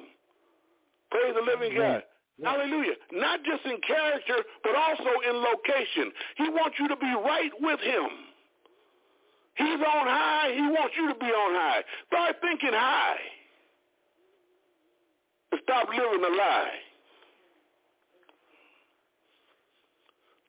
[1.11, 2.03] Praise the living God.
[2.43, 2.95] Hallelujah.
[3.13, 6.13] Not just in character, but also in location.
[6.37, 8.09] He wants you to be right with him.
[9.57, 10.53] He's on high.
[10.55, 11.83] He wants you to be on high.
[12.07, 13.19] Start thinking high.
[15.51, 16.79] And stop living a lie.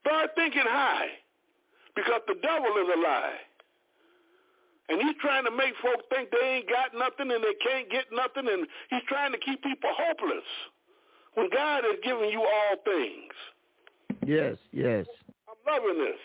[0.05, 1.07] Start thinking high.
[1.95, 3.33] Because the devil is a lie.
[4.89, 8.05] And he's trying to make folks think they ain't got nothing and they can't get
[8.13, 8.47] nothing.
[8.47, 10.45] And he's trying to keep people hopeless
[11.39, 13.31] when God has given you all things.
[14.27, 15.07] Yes, yes.
[15.47, 16.19] I'm loving this.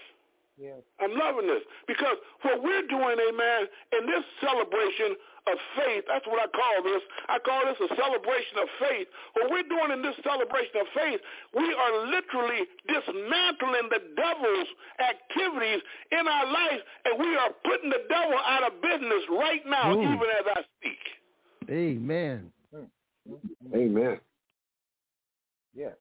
[0.58, 0.82] Yes.
[0.98, 5.14] I'm loving this because what we're doing, amen, in this celebration
[5.46, 7.02] of faith, that's what I call this.
[7.30, 9.06] I call this a celebration of faith.
[9.38, 11.22] What we're doing in this celebration of faith,
[11.54, 18.02] we are literally dismantling the devil's activities in our life, and we are putting the
[18.10, 20.02] devil out of business right now, Ooh.
[20.02, 21.02] even as I speak.
[21.70, 22.50] Amen.
[23.74, 24.18] Amen.
[25.74, 25.94] Yes.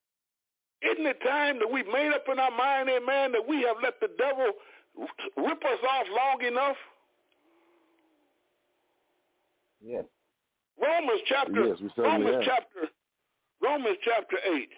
[0.82, 4.00] Isn't it time that we've made up in our mind, amen, that we have let
[4.00, 4.52] the devil
[5.38, 6.78] rip us off long enough?
[9.82, 10.06] Yes.
[10.82, 12.44] Romans chapter Yes, Romans have.
[12.44, 12.90] chapter
[13.62, 14.70] Romans chapter eight.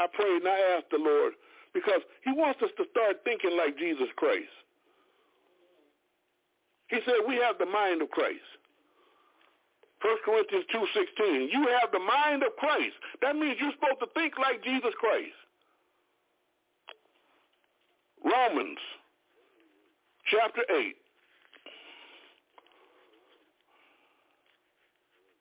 [0.00, 1.34] I prayed and I asked the Lord
[1.74, 4.50] because he wants us to start thinking like Jesus Christ.
[6.88, 8.57] He said we have the mind of Christ.
[10.02, 12.94] 1 Corinthians 2.16, you have the mind of Christ.
[13.20, 15.34] That means you're supposed to think like Jesus Christ.
[18.22, 18.78] Romans
[20.30, 20.94] chapter 8.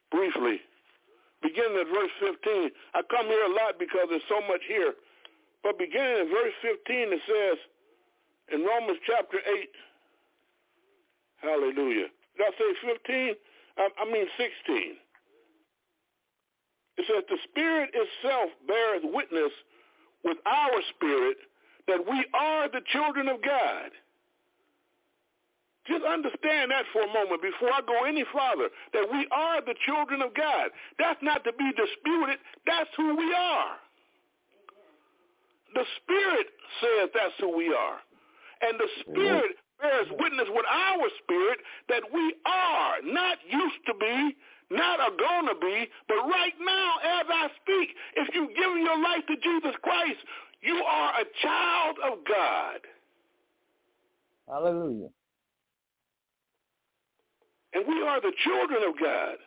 [0.10, 0.62] Briefly,
[1.42, 2.72] beginning at verse 15.
[2.96, 4.94] I come here a lot because there's so much here.
[5.62, 7.58] But beginning at verse 15, it says
[8.54, 9.70] in Romans chapter 8,
[11.42, 12.08] hallelujah.
[12.38, 12.70] Did I say
[13.06, 13.36] 15?
[13.78, 14.98] I, I mean 16.
[16.98, 19.54] It says, the Spirit itself beareth witness
[20.24, 21.38] with our spirit
[21.88, 23.92] that we are the children of God.
[25.88, 29.76] Just understand that for a moment before I go any farther, that we are the
[29.86, 30.70] children of God.
[31.00, 32.44] That's not to be disputed.
[32.66, 33.80] That's who we are.
[35.74, 36.48] The Spirit
[36.82, 38.04] says that's who we are.
[38.62, 41.60] And the Spirit bears witness with our spirit
[41.90, 44.36] that we are, not used to be,
[44.70, 49.02] not are going to be, but right now as I speak, if you've given your
[49.02, 50.20] life to Jesus Christ,
[50.62, 52.80] you are a child of God.
[54.48, 55.10] Hallelujah.
[57.74, 59.38] And we are the children of God.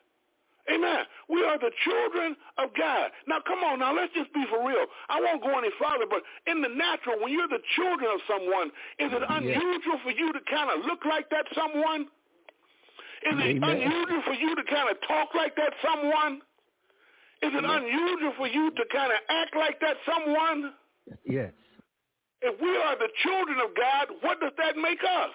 [0.69, 1.05] Amen.
[1.29, 3.11] We are the children of God.
[3.27, 3.81] Now, come on.
[3.81, 4.85] Now, let's just be for real.
[5.09, 8.69] I won't go any farther, but in the natural, when you're the children of someone,
[9.01, 12.11] is it unusual for you to kind of look like that someone?
[13.25, 13.65] Is it Amen.
[13.65, 16.41] unusual for you to kind of talk like that someone?
[17.43, 20.73] Is it unusual for you to kind of act like that someone?
[21.25, 21.53] Yes.
[22.43, 25.35] If we are the children of God, what does that make us?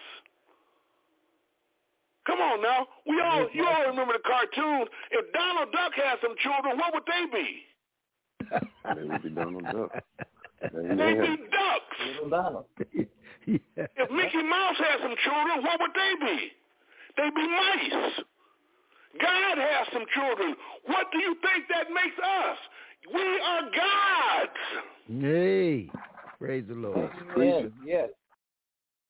[2.26, 2.88] Come on now.
[3.06, 4.88] We all you all remember the cartoon.
[5.12, 7.50] If Donald Duck had some children, what would they be?
[8.96, 9.92] They would be Donald Duck.
[10.62, 12.00] They'd be ducks.
[12.06, 12.66] Little Donald.
[12.94, 13.58] yeah.
[13.78, 16.52] If Mickey Mouse had some children, what would they be?
[17.18, 18.24] They'd be mice.
[19.20, 20.56] God has some children.
[20.86, 22.58] What do you think that makes us?
[23.14, 25.22] We are gods.
[25.22, 25.90] Hey.
[26.40, 27.10] Praise the Lord.
[27.36, 27.72] Amen.
[27.86, 28.10] Yes.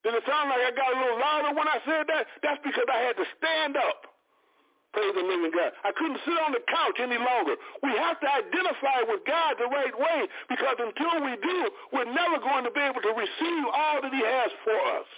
[0.06, 2.30] Did it sound like I got a little louder when I said that?
[2.46, 4.06] That's because I had to stand up.
[4.94, 5.74] Praise the living God.
[5.84, 7.58] I couldn't sit on the couch any longer.
[7.84, 11.58] We have to identify with God the right way because until we do,
[11.92, 15.10] we're never going to be able to receive all that he has for us.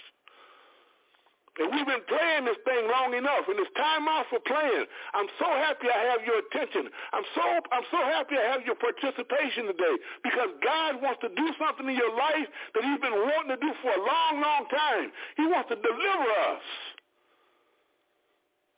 [1.58, 4.86] And we've been playing this thing long enough, and it's time out for playing.
[5.14, 6.86] I'm so happy I have your attention.
[7.12, 7.42] I'm so
[7.74, 11.96] I'm so happy I have your participation today because God wants to do something in
[11.98, 15.10] your life that He's been wanting to do for a long, long time.
[15.36, 16.64] He wants to deliver us.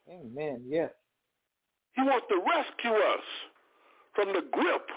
[0.08, 0.64] Amen.
[0.66, 0.90] Yes.
[1.94, 3.26] He wants to rescue us
[4.14, 4.88] from the grip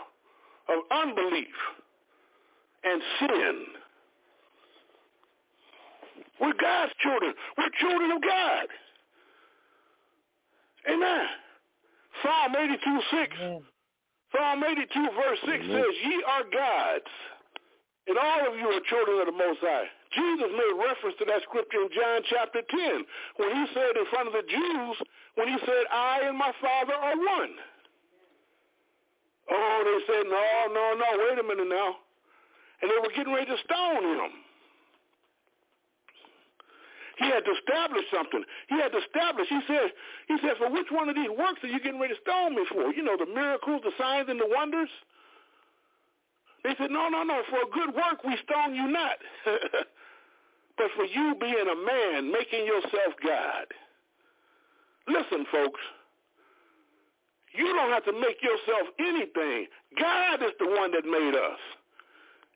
[0.69, 1.57] of unbelief
[2.84, 3.82] and sin.
[6.41, 7.34] We're God's children.
[7.57, 8.67] We're children of God.
[10.89, 11.25] Amen.
[12.21, 13.38] Psalm 82, 6.
[14.34, 15.69] Psalm 82, verse 6 Amen.
[15.69, 17.11] says, Ye are gods,
[18.07, 19.88] and all of you are children of the Most High.
[20.13, 23.05] Jesus made reference to that scripture in John chapter 10
[23.38, 24.95] when he said in front of the Jews,
[25.36, 27.53] when he said, I and my Father are one.
[29.49, 31.97] Oh, they said, no, no, no, wait a minute now.
[32.81, 34.42] And they were getting ready to stone him.
[37.18, 38.43] He had to establish something.
[38.70, 39.47] He had to establish.
[39.47, 39.93] He said,
[40.28, 42.66] he said, for which one of these works are you getting ready to stone me
[42.70, 42.93] for?
[42.93, 44.89] You know, the miracles, the signs, and the wonders.
[46.64, 47.43] They said, no, no, no.
[47.49, 49.18] For a good work we stone you not.
[50.78, 53.68] but for you being a man, making yourself God.
[55.07, 55.82] Listen, folks.
[57.53, 59.68] You don't have to make yourself anything.
[59.99, 61.59] God is the one that made us.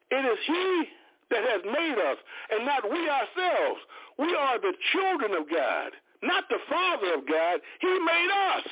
[0.09, 0.85] It is he
[1.29, 2.17] that has made us
[2.49, 3.81] and not we ourselves.
[4.17, 5.91] We are the children of God,
[6.23, 7.59] not the Father of God.
[7.79, 8.67] He made us.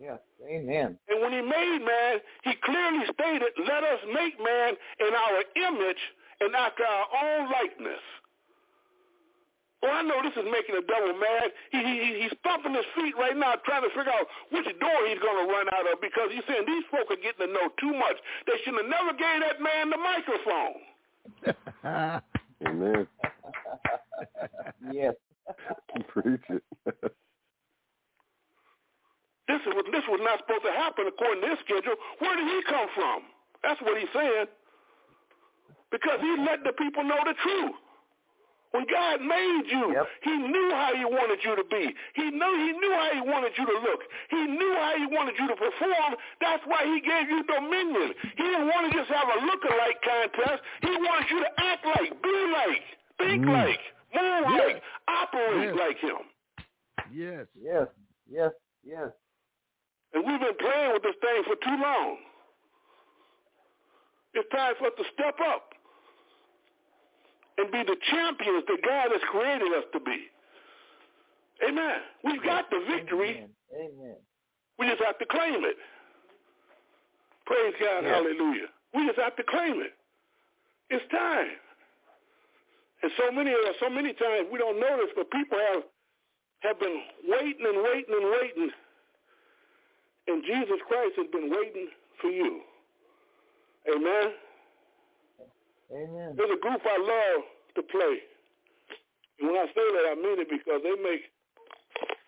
[0.00, 0.98] Yes, amen.
[1.08, 6.02] And when he made man, he clearly stated, let us make man in our image
[6.40, 8.02] and after our own likeness.
[9.80, 11.52] Well, I know this is making the devil mad.
[11.70, 15.20] He, he, he's stomping his feet right now trying to figure out which door he's
[15.20, 17.92] going to run out of because he's saying these folk are getting to know too
[17.92, 18.16] much.
[18.48, 20.80] They should have never gave that man the microphone.
[22.66, 23.06] Amen.
[24.92, 25.14] yes.
[26.08, 26.62] Preach it.
[29.48, 31.94] this is what this was not supposed to happen according to his schedule.
[32.18, 33.22] Where did he come from?
[33.62, 34.46] That's what he's saying.
[35.90, 37.76] Because he let the people know the truth.
[38.74, 40.10] When God made you, yep.
[40.26, 41.94] he knew how he wanted you to be.
[42.18, 44.02] He knew he knew how he wanted you to look.
[44.34, 46.18] He knew how he wanted you to perform.
[46.42, 48.18] That's why he gave you dominion.
[48.34, 50.58] He didn't want to just have a look-alike contest.
[50.82, 52.82] He wanted you to act like, be like,
[53.22, 53.54] think mm.
[53.54, 53.78] like,
[54.10, 54.66] move yes.
[54.66, 55.78] like, operate yes.
[55.78, 56.22] like him.
[57.14, 57.46] Yes.
[57.54, 57.86] Yes.
[58.26, 58.50] Yes.
[58.82, 59.10] Yes.
[60.18, 62.18] And we've been playing with this thing for too long.
[64.34, 65.70] It's time for us to step up
[67.58, 70.26] and be the champions that God has created us to be.
[71.68, 72.00] Amen.
[72.24, 73.46] We've got the victory.
[73.46, 73.50] Amen.
[73.74, 74.16] Amen.
[74.78, 75.76] We just have to claim it.
[77.46, 78.04] Praise God.
[78.04, 78.68] Hallelujah.
[78.94, 79.92] We just have to claim it.
[80.90, 81.54] It's time.
[83.02, 85.82] And so many of us, so many times we don't notice, but people have
[86.60, 88.70] have been waiting and waiting and waiting.
[90.26, 91.88] And Jesus Christ has been waiting
[92.20, 92.60] for you.
[93.94, 94.32] Amen.
[95.92, 96.34] Amen.
[96.36, 97.40] There's a group I love
[97.76, 98.14] to play.
[99.40, 101.28] And when I say that, I mean it because they make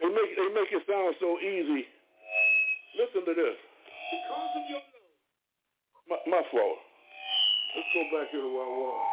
[0.00, 1.86] they make they make it sound so easy.
[2.98, 3.56] Listen to this.
[4.12, 4.82] Because of your
[6.08, 6.78] my, my fault.
[7.76, 9.06] Let's go back here to where I was.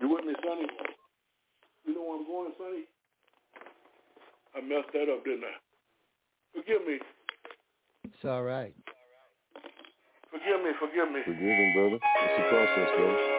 [0.00, 0.68] You with me, Sonny?
[1.86, 2.84] You know where I'm going, Sonny?
[4.54, 5.54] I messed that up, didn't I?
[6.54, 6.98] Forgive me.
[8.04, 8.74] It's all right.
[10.30, 11.20] Forgive me, forgive me.
[11.24, 11.98] Forgive him, brother.
[11.98, 13.33] It's a process, brother.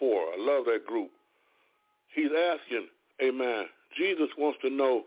[0.00, 0.20] Gospel 4.
[0.20, 1.10] I love that group.
[2.14, 2.88] He's asking,
[3.22, 3.64] amen,
[3.96, 5.04] Jesus wants to know,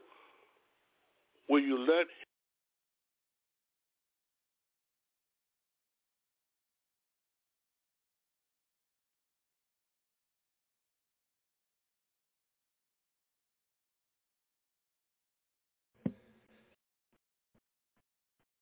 [1.49, 2.07] will you let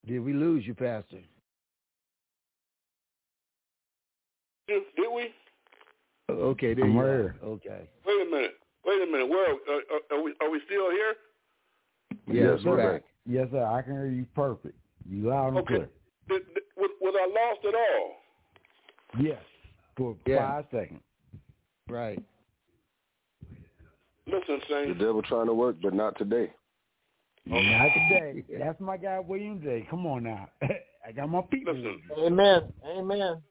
[0.03, 1.19] Did we lose you, Pastor?
[4.67, 5.29] Did, did we?
[6.51, 7.35] Okay, there I'm you right are.
[7.43, 7.89] Okay.
[8.05, 8.55] Wait a minute.
[8.85, 9.29] Wait a minute.
[9.29, 10.33] Where uh, are we?
[10.41, 11.15] Are we still here?
[12.27, 12.93] Yes, we're sir.
[12.93, 13.03] back.
[13.25, 13.63] Yes, sir.
[13.63, 14.75] I can hear you perfect.
[15.09, 15.67] You loud and Okay.
[15.75, 15.89] clear.
[16.29, 18.15] Did, did, was, was I lost at all?
[19.19, 19.41] Yes.
[19.97, 20.37] For Yeah.
[20.37, 21.01] five seconds.
[21.89, 22.23] Right.
[24.27, 26.53] Listen, The devil trying to work, but not today.
[27.45, 28.43] Not today.
[28.57, 29.85] That's my guy William J.
[29.89, 30.47] Come on now.
[30.61, 31.73] I got my people.
[31.73, 32.01] Listen.
[32.17, 32.61] Amen.
[32.85, 33.41] Amen.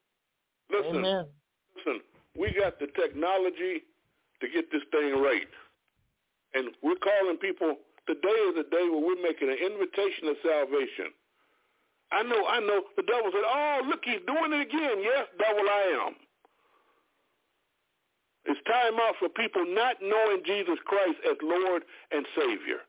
[0.71, 0.97] Listen.
[0.97, 1.27] Amen.
[1.77, 2.01] Listen.
[2.41, 3.85] We got the technology
[4.41, 5.45] to get this thing right,
[6.55, 7.77] and we're calling people.
[8.09, 11.13] Today is the day where we're making an invitation of salvation.
[12.11, 12.47] I know.
[12.49, 12.81] I know.
[12.97, 16.17] The devil said, "Oh, look, he's doing it again." Yes, devil, I am.
[18.47, 22.81] It's time out for people not knowing Jesus Christ as Lord and Savior.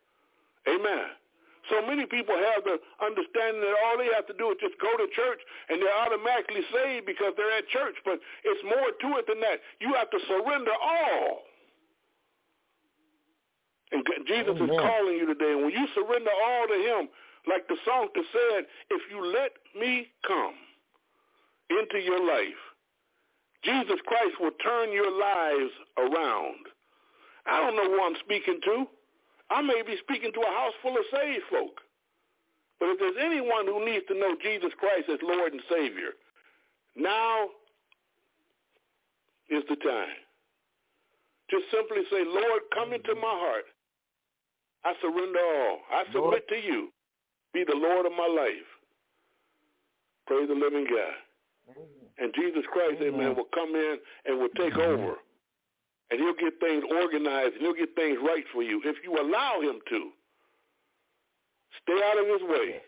[0.65, 1.11] Amen.
[1.71, 4.91] So many people have the understanding that all they have to do is just go
[4.99, 5.39] to church
[5.71, 7.95] and they're automatically saved because they're at church.
[8.03, 9.63] But it's more to it than that.
[9.79, 11.47] You have to surrender all.
[13.91, 15.55] And Jesus is calling you today.
[15.55, 17.07] And when you surrender all to him,
[17.47, 20.55] like the songster said, if you let me come
[21.71, 22.59] into your life,
[23.63, 26.67] Jesus Christ will turn your lives around.
[27.45, 28.85] I don't know who I'm speaking to.
[29.51, 31.81] I may be speaking to a house full of saved folk.
[32.79, 36.17] But if there's anyone who needs to know Jesus Christ as Lord and Savior,
[36.95, 37.49] now
[39.49, 40.17] is the time.
[41.51, 43.65] Just simply say, Lord, come into my heart.
[44.83, 45.79] I surrender all.
[45.91, 46.89] I submit to you.
[47.53, 48.69] Be the Lord of my life.
[50.25, 51.75] Praise the living God.
[52.17, 53.35] And Jesus Christ, amen, Amen.
[53.35, 55.15] will come in and will take over.
[56.11, 59.61] And he'll get things organized and he'll get things right for you if you allow
[59.61, 60.09] him to.
[61.83, 62.81] Stay out of his way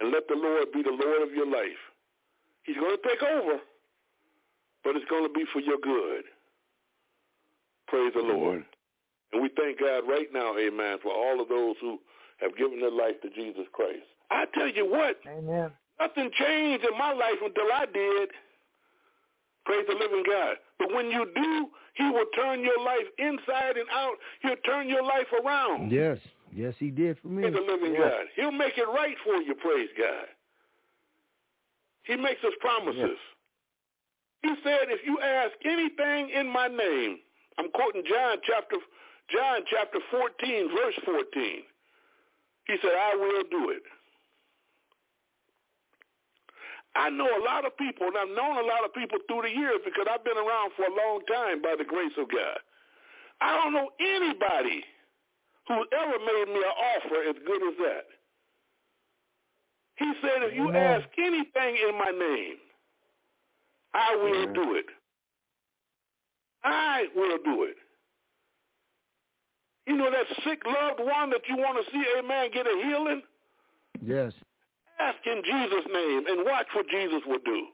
[0.00, 1.78] and let the Lord be the Lord of your life.
[2.62, 3.60] He's going to take over,
[4.82, 6.24] but it's going to be for your good.
[7.86, 8.64] Praise the Lord.
[9.32, 12.00] And we thank God right now, amen, for all of those who
[12.38, 14.06] have given their life to Jesus Christ.
[14.30, 15.70] I tell you what, Amen.
[16.00, 18.30] Nothing changed in my life until I did.
[19.64, 20.56] Praise the living God.
[20.78, 24.16] But when you do, he will turn your life inside and out.
[24.42, 25.90] He'll turn your life around.
[25.90, 26.18] Yes.
[26.54, 27.42] Yes, he did for me.
[27.42, 28.12] Praise the living Yes.
[28.12, 28.26] God.
[28.36, 30.26] He'll make it right for you, praise God.
[32.04, 33.18] He makes us promises.
[34.42, 37.18] He said, if you ask anything in my name,
[37.58, 38.76] I'm quoting John chapter
[39.32, 41.62] John chapter 14, verse 14.
[42.66, 43.82] He said, I will do it.
[46.96, 49.50] I know a lot of people, and I've known a lot of people through the
[49.50, 52.58] years because I've been around for a long time by the grace of God.
[53.40, 54.84] I don't know anybody
[55.66, 58.06] who ever made me an offer as good as that.
[59.96, 61.02] He said, if you Amen.
[61.02, 62.56] ask anything in my name,
[63.92, 64.54] I will Amen.
[64.54, 64.86] do it.
[66.64, 67.76] I will do it.
[69.86, 73.22] You know that sick loved one that you want to see, amen, get a healing?
[74.02, 74.32] Yes.
[75.00, 77.66] Ask in Jesus' name and watch what Jesus will do.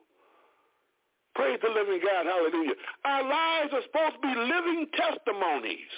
[1.34, 2.26] Praise the living God.
[2.26, 2.74] Hallelujah.
[3.04, 5.92] Our lives are supposed to be living testimonies.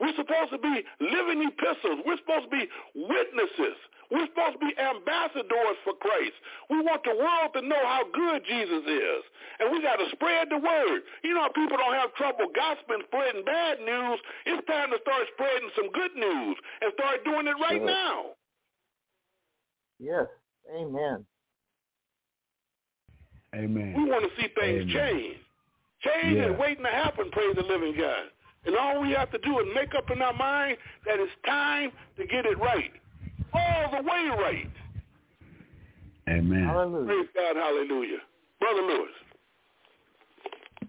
[0.00, 2.02] We're supposed to be living epistles.
[2.06, 2.66] We're supposed to be
[2.96, 3.78] witnesses.
[4.10, 6.36] We're supposed to be ambassadors for Christ.
[6.68, 9.22] We want the world to know how good Jesus is.
[9.60, 11.00] And we got to spread the word.
[11.22, 14.18] You know, people don't have trouble gossiping, spreading bad news.
[14.46, 17.86] It's time to start spreading some good news and start doing it right Sure.
[17.86, 18.36] now.
[20.02, 20.26] Yes.
[20.74, 21.24] Amen.
[23.54, 23.94] Amen.
[23.96, 24.88] We want to see things Amen.
[24.88, 25.36] change.
[26.00, 26.52] Change Yeah.
[26.52, 28.30] is waiting to happen, praise the living God.
[28.64, 31.92] And all we have to do is make up in our mind that it's time
[32.16, 32.92] to get it right.
[33.52, 34.70] All the way right.
[36.28, 36.64] Amen.
[36.64, 37.06] Hallelujah.
[37.06, 38.18] Praise God, hallelujah.
[38.60, 39.10] Brother Lewis.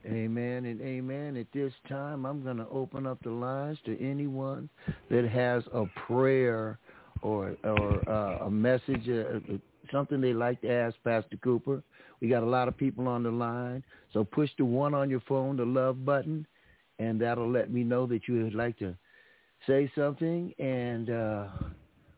[0.06, 1.38] Amen and amen.
[1.38, 4.70] At this time, I'm going to open up the lines to anyone
[5.10, 6.78] that has a prayer
[7.24, 9.58] or or uh, a message, uh, uh,
[9.92, 11.82] something they like to ask Pastor Cooper.
[12.22, 15.22] We got a lot of people on the line, so push the one on your
[15.28, 16.46] phone, the love button,
[17.00, 18.96] and that'll let me know that you would like to
[19.66, 20.54] say something.
[20.60, 21.48] And uh,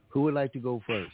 [0.09, 1.11] who would like to go first?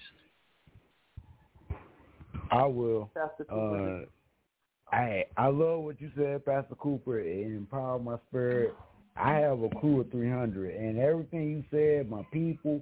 [2.51, 3.11] I will.
[3.13, 4.03] Pastor Cooper.
[4.03, 7.19] Uh, I I love what you said, Pastor Cooper.
[7.19, 8.73] It empowered my spirit.
[9.15, 12.81] I have a crew of 300, and everything you said, my people,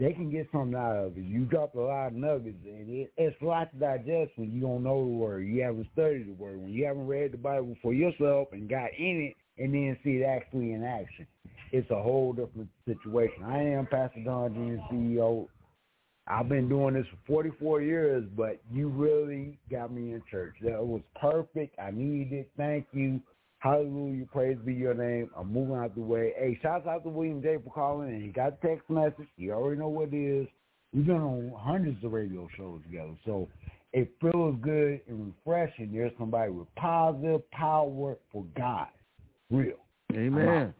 [0.00, 1.24] they can get something out of it.
[1.24, 4.60] You dropped a lot of nuggets, and it, it's a lot to digest when you
[4.60, 7.76] don't know the word, you haven't studied the word, when you haven't read the Bible
[7.82, 11.26] for yourself and got in it, and then see it actually in action.
[11.70, 13.44] It's a whole different situation.
[13.44, 15.46] I am Pastor Don Jr., CEO.
[16.26, 20.54] I've been doing this for 44 years, but you really got me in church.
[20.62, 21.78] That was perfect.
[21.78, 22.50] I needed it.
[22.56, 23.20] Thank you.
[23.60, 24.24] Hallelujah.
[24.32, 25.30] Praise be your name.
[25.36, 26.32] I'm moving out the way.
[26.38, 29.28] Hey, shouts out to William J for calling and he got a text message.
[29.36, 30.48] You already know what it is.
[30.94, 33.14] We've been on hundreds of radio shows together.
[33.26, 33.48] So
[33.92, 35.92] it feels good and refreshing.
[35.92, 38.88] There's somebody with positive power for God.
[39.50, 39.76] Real.
[40.14, 40.72] Amen.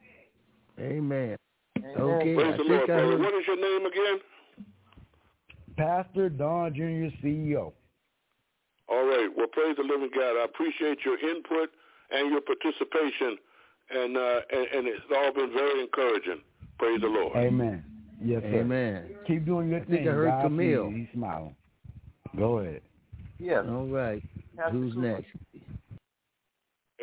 [0.79, 1.37] Amen.
[1.79, 2.35] Okay.
[2.35, 3.03] Praise I the Lord, I brother.
[3.03, 4.21] heard What is your name again?
[5.77, 7.73] Pastor Don Jr., CEO.
[8.89, 9.29] All right.
[9.37, 10.41] Well, praise the living God.
[10.41, 11.71] I appreciate your input
[12.13, 13.39] and your participation,
[13.91, 16.41] and uh, and, and it's all been very encouraging.
[16.79, 17.37] Praise the Lord.
[17.37, 17.85] Amen.
[18.23, 18.61] Yes, sir.
[18.61, 19.11] Amen.
[19.27, 20.09] Keep doing your I think thing.
[20.09, 20.91] I heard God Camille.
[20.91, 21.55] He's smiling.
[22.37, 22.83] Go ahead.
[23.39, 23.65] Yes.
[23.69, 24.23] All right.
[24.57, 25.07] Pastor Who's Cooper.
[25.07, 25.27] next?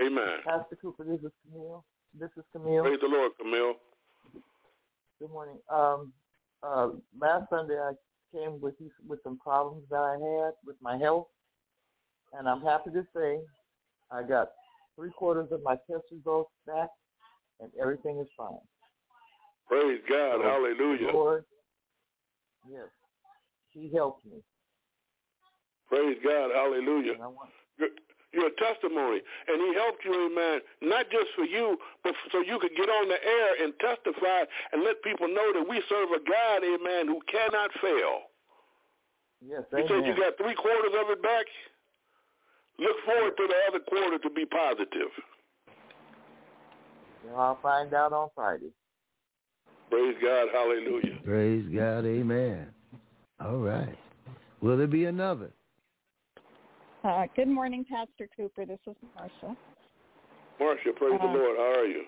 [0.03, 0.37] Amen.
[0.45, 1.83] Pastor Cooper, this is Camille.
[2.19, 2.83] This is Camille.
[2.83, 3.73] Praise the Lord, Camille.
[5.19, 5.57] Good morning.
[5.73, 6.13] Um,
[6.61, 6.89] uh,
[7.19, 7.93] last Sunday I
[8.31, 8.75] came with
[9.07, 11.27] with some problems that I had with my health,
[12.37, 13.39] and I'm happy to say
[14.11, 14.51] I got
[14.97, 16.89] three quarters of my test results back,
[17.61, 18.57] and everything is fine.
[19.67, 20.41] Praise God.
[20.43, 21.11] Hallelujah.
[21.13, 21.45] Lord,
[22.69, 22.87] yes,
[23.69, 24.41] He helped me.
[25.87, 26.51] Praise God.
[26.53, 27.13] Hallelujah.
[27.13, 27.89] And I want, Your,
[28.33, 29.21] your testimony.
[29.47, 33.07] And he helped you, amen, not just for you, but so you could get on
[33.07, 34.43] the air and testify
[34.73, 38.27] and let people know that we serve a God, amen, who cannot fail.
[39.41, 41.45] yes, You said you got three quarters of it back?
[42.79, 45.09] Look forward to the other quarter to be positive.
[47.25, 48.71] Well, I'll find out on Friday.
[49.89, 50.47] Praise God.
[50.53, 51.17] Hallelujah.
[51.23, 52.05] Praise God.
[52.05, 52.67] Amen.
[53.43, 53.97] All right.
[54.61, 55.51] Will there be another?
[57.03, 58.65] Uh, good morning, Pastor Cooper.
[58.65, 59.55] This is Marcia.
[60.59, 61.57] Marcia, praise the Uh, Lord.
[61.57, 62.03] How are you?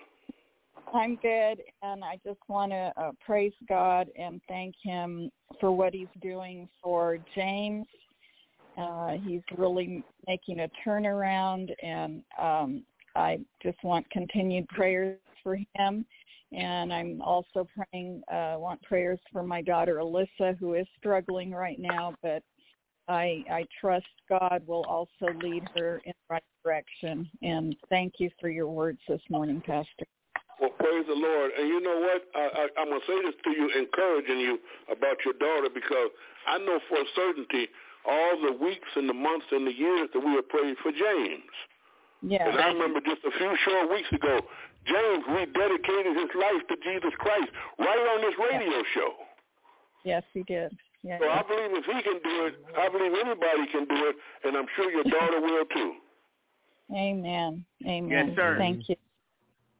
[0.92, 5.94] I'm good, and I just want to uh, praise God and thank Him for what
[5.94, 7.86] He's doing for James.
[8.78, 12.82] Uh, he's really making a turnaround, and um,
[13.16, 16.04] I just want continued prayers for him.
[16.52, 21.78] And I'm also praying, uh, want prayers for my daughter Alyssa, who is struggling right
[21.78, 22.42] now, but
[23.06, 27.28] I, I trust God will also lead her in the right direction.
[27.42, 30.06] And thank you for your words this morning, Pastor.
[30.60, 31.52] Well, praise the Lord.
[31.58, 32.22] And you know what?
[32.34, 34.58] I, I, I'm going to say this to you, encouraging you
[34.90, 36.10] about your daughter, because
[36.46, 37.68] I know for a certainty
[38.06, 41.52] all the weeks and the months and the years that we have prayed for James.
[42.22, 42.48] Yeah.
[42.48, 44.40] And I remember just a few short weeks ago,
[44.86, 47.48] James rededicated his life to Jesus Christ
[47.78, 49.12] right on this radio show.
[50.04, 50.76] Yes, he did.
[51.02, 51.18] Yeah.
[51.18, 54.56] So I believe if he can do it, I believe anybody can do it, and
[54.56, 55.94] I'm sure your daughter will too.
[56.94, 57.64] Amen.
[57.86, 58.28] Amen.
[58.28, 58.56] Yes, sir.
[58.58, 58.96] Thank you.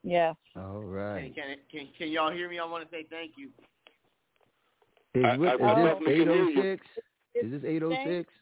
[0.03, 0.35] Yes.
[0.57, 2.59] All Hey, can, can can y'all hear me?
[2.59, 3.49] I want to say thank you.
[5.15, 6.63] Is, I- what, I is definitely this you.
[6.63, 6.87] 806?
[7.35, 8.33] Is this 806?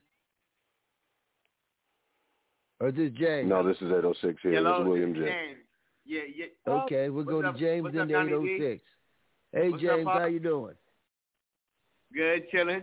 [2.80, 3.48] Or is this James?
[3.48, 4.52] No, this is 806 here.
[4.52, 5.30] Hello, this is William this is J.
[5.30, 5.58] James.
[6.04, 6.46] Yeah, yeah.
[6.66, 8.54] Oh, okay, we'll What's go to James what's then up, to Donnie B?
[8.54, 8.84] 806.
[9.52, 10.20] Hey, What's James, Pop?
[10.20, 10.74] how you doing?
[12.14, 12.82] Good, chilling.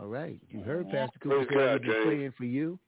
[0.00, 0.40] All right.
[0.48, 2.04] You heard Pastor Cooper Praise say God, we've been James.
[2.04, 2.78] praying for you.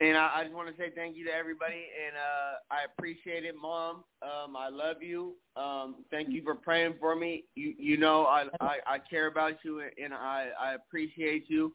[0.00, 3.46] And I, I just want to say thank you to everybody, and uh, I appreciate
[3.46, 4.04] it, Mom.
[4.22, 5.36] Um, I love you.
[5.56, 7.44] Um, thank you for praying for me.
[7.54, 11.72] You, you know, I, I, I care about you, and I, I appreciate you,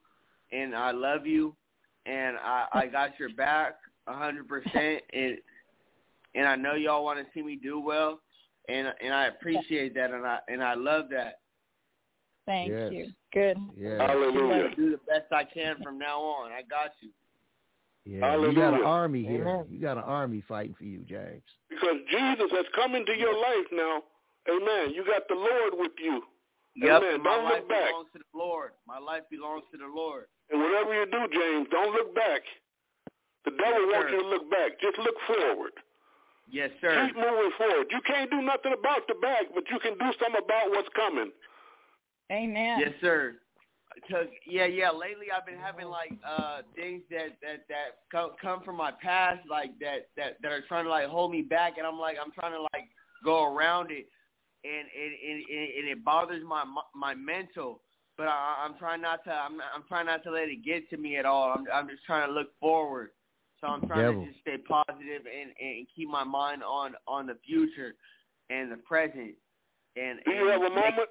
[0.51, 1.55] and I love you,
[2.05, 5.37] and I, I got your back a hundred percent, and
[6.35, 8.21] and I know y'all want to see me do well,
[8.69, 11.39] and and I appreciate that, and I and I love that.
[12.45, 12.91] Thank Yes.
[12.91, 13.07] you.
[13.33, 13.57] Good.
[13.77, 14.05] Yeah.
[14.05, 14.67] Hallelujah.
[14.69, 16.51] I'll do the best I can from now on.
[16.51, 17.09] I got you.
[18.05, 18.35] Yeah.
[18.37, 19.47] You got an army here.
[19.47, 19.65] Amen.
[19.69, 21.43] You got an army fighting for you, James.
[21.69, 24.01] Because Jesus has come into your life now.
[24.49, 24.91] Amen.
[24.93, 26.21] You got the Lord with you.
[26.75, 27.21] Yep, Amen.
[27.23, 27.89] my Don't look life back.
[27.91, 28.71] belongs to the Lord.
[28.87, 30.25] My life belongs to the Lord.
[30.49, 32.41] And whatever you do, James, don't look back.
[33.45, 34.15] The devil Yes, wants sir.
[34.17, 34.79] you to look back.
[34.81, 35.73] Just look forward.
[36.49, 37.05] Yes, sir.
[37.07, 37.87] Keep moving forward.
[37.91, 41.31] You can't do nothing about the back, but you can do something about what's coming.
[42.31, 42.79] Amen.
[42.79, 43.35] Yes, sir.
[44.09, 44.89] Cause yeah, yeah.
[44.89, 49.41] Lately, I've been having like uh things that that that come come from my past,
[49.49, 52.31] like that that that are trying to like hold me back, and I'm like I'm
[52.31, 52.87] trying to like
[53.23, 54.07] go around it,
[54.63, 56.63] and and, and, and it bothers my
[56.95, 57.81] my mental.
[58.17, 59.31] but I, I'm trying not to.
[59.31, 61.51] I'm I'm trying not to let it get to me at all.
[61.51, 63.09] I'm I'm just trying to look forward.
[63.59, 64.21] So I'm trying Devil.
[64.23, 67.93] to just stay positive and and keep my mind on on the future
[68.49, 69.33] and the present.
[69.95, 71.09] And Do you and have a moment?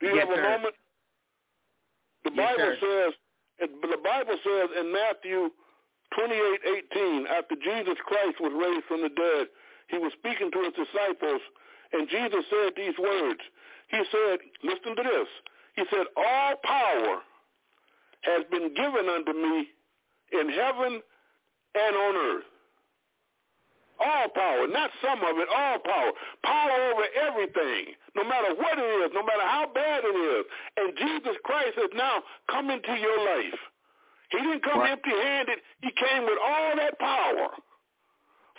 [0.00, 0.42] Do you Yes, have a sir.
[0.42, 0.74] moment?
[2.24, 3.12] The Yes, Bible sir.
[3.60, 5.50] says, the Bible says in Matthew
[6.14, 9.46] twenty-eight eighteen, after Jesus Christ was raised from the dead,
[9.88, 11.40] he was speaking to his disciples,
[11.92, 13.40] and Jesus said these words.
[13.88, 15.28] He said, listen to this.
[15.76, 17.22] He said, all power
[18.22, 19.68] has been given unto me
[20.32, 21.00] in heaven
[21.74, 22.44] and on earth.
[23.98, 26.12] All power, not some of it, all power.
[26.44, 30.44] Power over everything, no matter what it is, no matter how bad it is.
[30.78, 33.58] And Jesus Christ has now come into your life.
[34.30, 34.92] He didn't come Right.
[34.92, 35.58] empty-handed.
[35.82, 37.48] He came with all that power.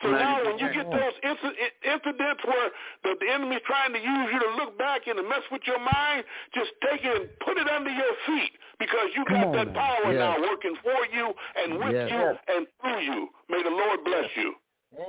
[0.01, 2.69] So now when you get those incidents where
[3.03, 5.79] the, the enemy's trying to use you to look back and to mess with your
[5.79, 6.23] mind,
[6.55, 10.19] just take it and put it under your feet because you got that power Yes.
[10.23, 12.11] now working for you and with Yes.
[12.11, 13.29] you and through you.
[13.49, 14.55] May the Lord bless you.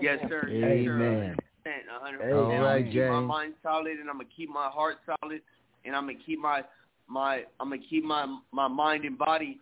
[0.00, 0.48] Yes, sir.
[0.48, 0.98] Yes, sir.
[0.98, 1.36] Amen.
[1.64, 2.34] 100%, 100%.
[2.34, 3.28] All I'm right, gonna keep my James.
[3.28, 5.40] mind solid, and I'm gonna keep my heart solid,
[5.84, 6.64] and I'm gonna keep my
[7.10, 9.58] my I'm gonna keep my my mind and body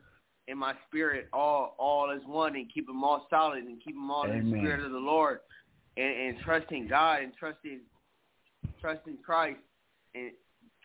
[0.47, 4.11] and my spirit all all as one, and keep them all solid, and keep them
[4.11, 5.41] all in the spirit of the Lord,
[5.97, 7.81] and, and trusting God and trusting
[8.81, 9.59] trusting Christ,
[10.15, 10.31] and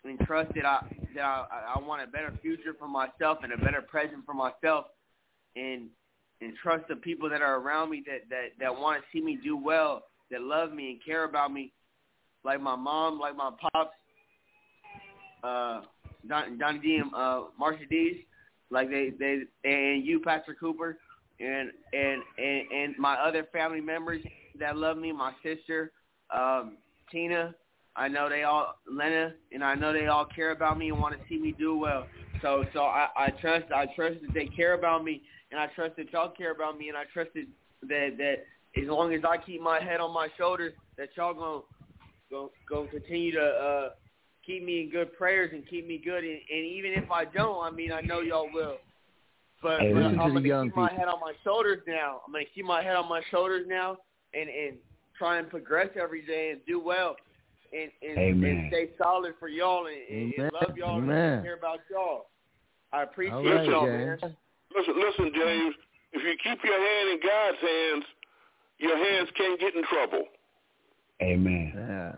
[0.04, 0.82] and trust that I
[1.14, 4.86] that I, I want a better future for myself and a better present for myself,
[5.56, 5.88] and
[6.40, 9.38] and trust the people that are around me that that that want to see me
[9.42, 11.72] do well, that love me and care about me,
[12.42, 13.90] like my mom, like my pops,
[15.42, 15.82] uh,
[16.28, 18.16] Don Donnie D and uh, Marsha D's,
[18.70, 20.98] like they they and you, Pastor Cooper,
[21.40, 24.22] and and and and my other family members
[24.58, 25.92] that love me, my sister,
[26.34, 26.76] um,
[27.10, 27.54] Tina.
[27.96, 31.14] I know they all Lena, and I know they all care about me and want
[31.14, 32.06] to see me do well.
[32.42, 35.96] So so I, I trust I trust that they care about me, and I trust
[35.96, 37.46] that y'all care about me, and I trust that
[37.82, 38.44] that, that
[38.80, 41.60] as long as I keep my head on my shoulders, that y'all gonna
[42.30, 43.88] gonna, gonna continue to uh,
[44.46, 46.24] keep me in good prayers and keep me good.
[46.24, 48.76] And, and even if I don't, I mean I know y'all will.
[49.62, 51.80] But, Hey, but listen I'm to the gonna young keep my head on my shoulders
[51.86, 52.20] now.
[52.26, 53.96] I'm gonna keep my head on my shoulders now,
[54.34, 54.76] and and
[55.18, 57.16] try and progress every day and do well.
[57.72, 58.50] And, and, Amen.
[58.50, 61.18] and stay solid for y'all and, and, and love y'all Amen.
[61.18, 62.26] and care about y'all.
[62.92, 64.22] I appreciate All right, y'all, James.
[64.22, 64.36] man.
[64.76, 65.74] Listen, listen, James.
[66.12, 68.04] If you keep your hand in God's hands,
[68.78, 70.24] your hands can't get in trouble.
[71.20, 71.72] Amen.
[71.74, 72.12] Yeah.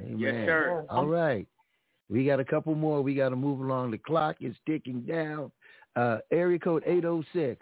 [0.00, 0.18] Amen.
[0.18, 0.86] Yes, sir.
[0.88, 1.46] All right.
[2.12, 3.00] We got a couple more.
[3.00, 3.92] We got to move along.
[3.92, 5.50] The clock is ticking down.
[5.96, 7.60] Uh, area code 806.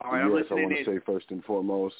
[0.00, 1.94] All right, I'm yes, I want to say first and foremost,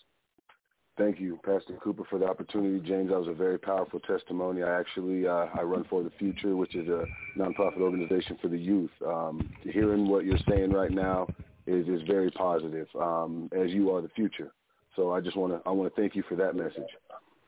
[0.98, 2.78] thank you, Pastor Cooper, for the opportunity.
[2.86, 4.62] James, that was a very powerful testimony.
[4.62, 7.04] I actually uh, I run for the future, which is a
[7.38, 8.90] nonprofit organization for the youth.
[9.06, 11.26] Um, hearing what you're saying right now
[11.66, 14.52] is is very positive, um, as you are the future.
[14.96, 16.90] So I just want to I want to thank you for that message.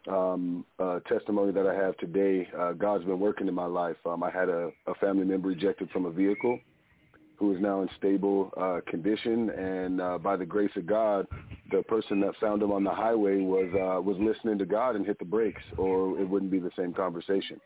[0.09, 3.97] Um, uh, testimony that I have today, uh, God's been working in my life.
[4.07, 6.61] Um, I had a, a family member ejected from a vehicle
[7.37, 11.27] who is now in stable uh, condition, and uh, by the grace of God,
[11.71, 15.05] the person that found him on the highway was uh, was listening to God and
[15.05, 17.61] hit the brakes, or it wouldn't be the same conversation.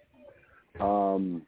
[0.80, 1.42] Um,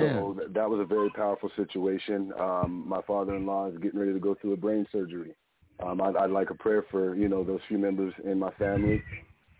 [0.00, 2.32] so th- that was a very powerful situation.
[2.40, 5.34] Um, my father-in-law is getting ready to go through a brain surgery.
[5.82, 9.02] Um, I'd, I'd like a prayer for you know those few members in my family.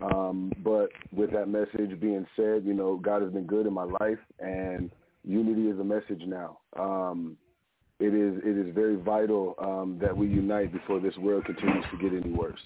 [0.04, 3.84] Um, but with that message being said, you know God has been good in my
[3.84, 4.90] life, and
[5.24, 6.58] unity is a message now.
[6.78, 7.36] Um,
[8.00, 11.96] it is it is very vital um, that we unite before this world continues to
[11.98, 12.60] get any worse.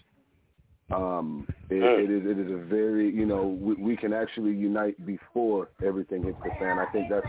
[0.91, 5.05] Um, it, it is it is a very you know we, we can actually unite
[5.07, 6.79] before everything hits the fan.
[6.79, 7.27] I think that's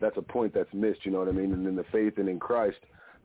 [0.00, 1.04] that's a point that's missed.
[1.04, 1.52] You know what I mean?
[1.52, 2.78] And in the faith and in Christ,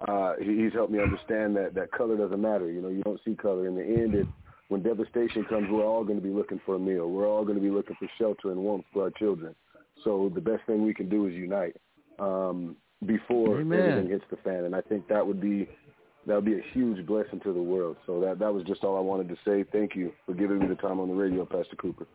[0.07, 2.69] uh, he, he's helped me understand that that color doesn't matter.
[2.69, 3.67] You know, you don't see color.
[3.67, 4.27] In the end, it,
[4.69, 7.09] when devastation comes, we're all going to be looking for a meal.
[7.09, 9.55] We're all going to be looking for shelter and warmth for our children.
[10.03, 11.75] So the best thing we can do is unite
[12.19, 13.79] um, before Amen.
[13.79, 14.65] everything hits the fan.
[14.65, 15.67] And I think that would be
[16.27, 17.97] that would be a huge blessing to the world.
[18.05, 19.63] So that that was just all I wanted to say.
[19.71, 22.07] Thank you for giving me the time on the radio, Pastor Cooper.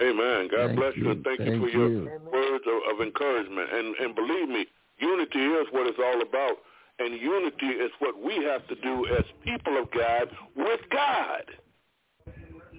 [0.00, 0.48] Amen.
[0.50, 1.04] God Thank bless you.
[1.04, 1.10] you.
[1.12, 2.20] and Thank, you Thank for your you.
[2.32, 3.68] words of, of encouragement.
[3.72, 4.66] And and believe me,
[4.98, 6.58] unity is what it's all about.
[6.98, 11.44] And unity is what we have to do as people of God with God.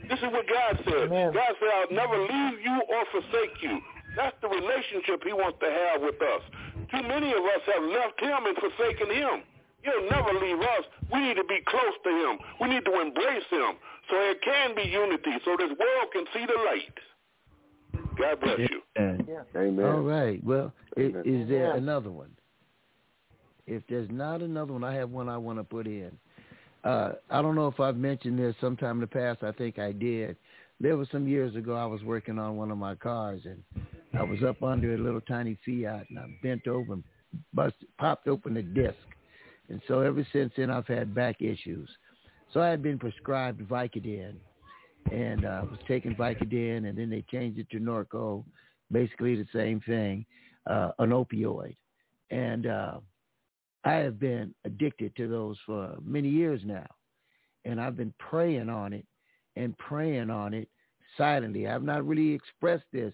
[0.10, 1.10] This is what God said.
[1.10, 3.80] God said, I'll never leave you or forsake you.
[4.16, 6.42] That's the relationship he wants to have with us.
[6.92, 9.42] Too many of us have left him and forsaken him.
[9.82, 10.86] He'll never leave us.
[11.12, 12.38] We need to be close to him.
[12.62, 13.76] We need to embrace him
[14.10, 16.98] so there can be unity, so this world can see the light.
[18.18, 18.82] God bless you.
[18.98, 19.28] Amen.
[19.56, 19.86] Amen.
[19.86, 20.44] All right.
[20.44, 21.24] Well, i- Amen.
[21.26, 21.84] is there Amen.
[21.84, 22.30] another one?
[23.66, 26.12] If there's not another one, I have one I want to put in.
[26.84, 29.44] Uh, I don't know if I've mentioned this sometime in the past.
[29.44, 30.36] I think I did.
[30.80, 33.64] There was some years ago I was working on one of my cars and
[34.20, 37.04] I was up under a little tiny Fiat and I bent over and
[37.54, 38.98] busted, popped open the disc.
[39.70, 41.90] And so ever since then I've had back issues.
[42.54, 44.36] So I had been prescribed Vicodin
[45.12, 48.44] and uh, was taking Vicodin and then they changed it to Norco,
[48.92, 50.26] basically the same thing,
[50.68, 51.78] uh, an opioid.
[52.30, 53.00] And uh,
[53.86, 56.86] I have been addicted to those for many years now.
[57.66, 59.06] And I've been praying on it
[59.56, 60.68] and praying on it
[61.18, 61.68] silently.
[61.68, 63.14] I've not really expressed this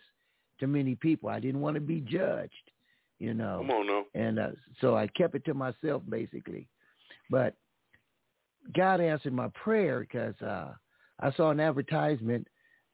[0.60, 1.30] to many people.
[1.30, 2.54] I didn't want to be judged,
[3.20, 3.60] you know.
[3.60, 4.04] Come on now.
[4.16, 4.50] And uh,
[4.82, 6.68] so I kept it to myself basically.
[7.30, 7.56] But
[8.76, 10.74] God answered my prayer because uh,
[11.20, 12.48] I saw an advertisement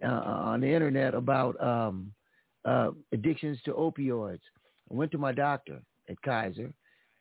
[0.03, 2.11] uh, on the internet about um,
[2.65, 4.41] uh, addictions to opioids.
[4.91, 6.73] I went to my doctor at Kaiser,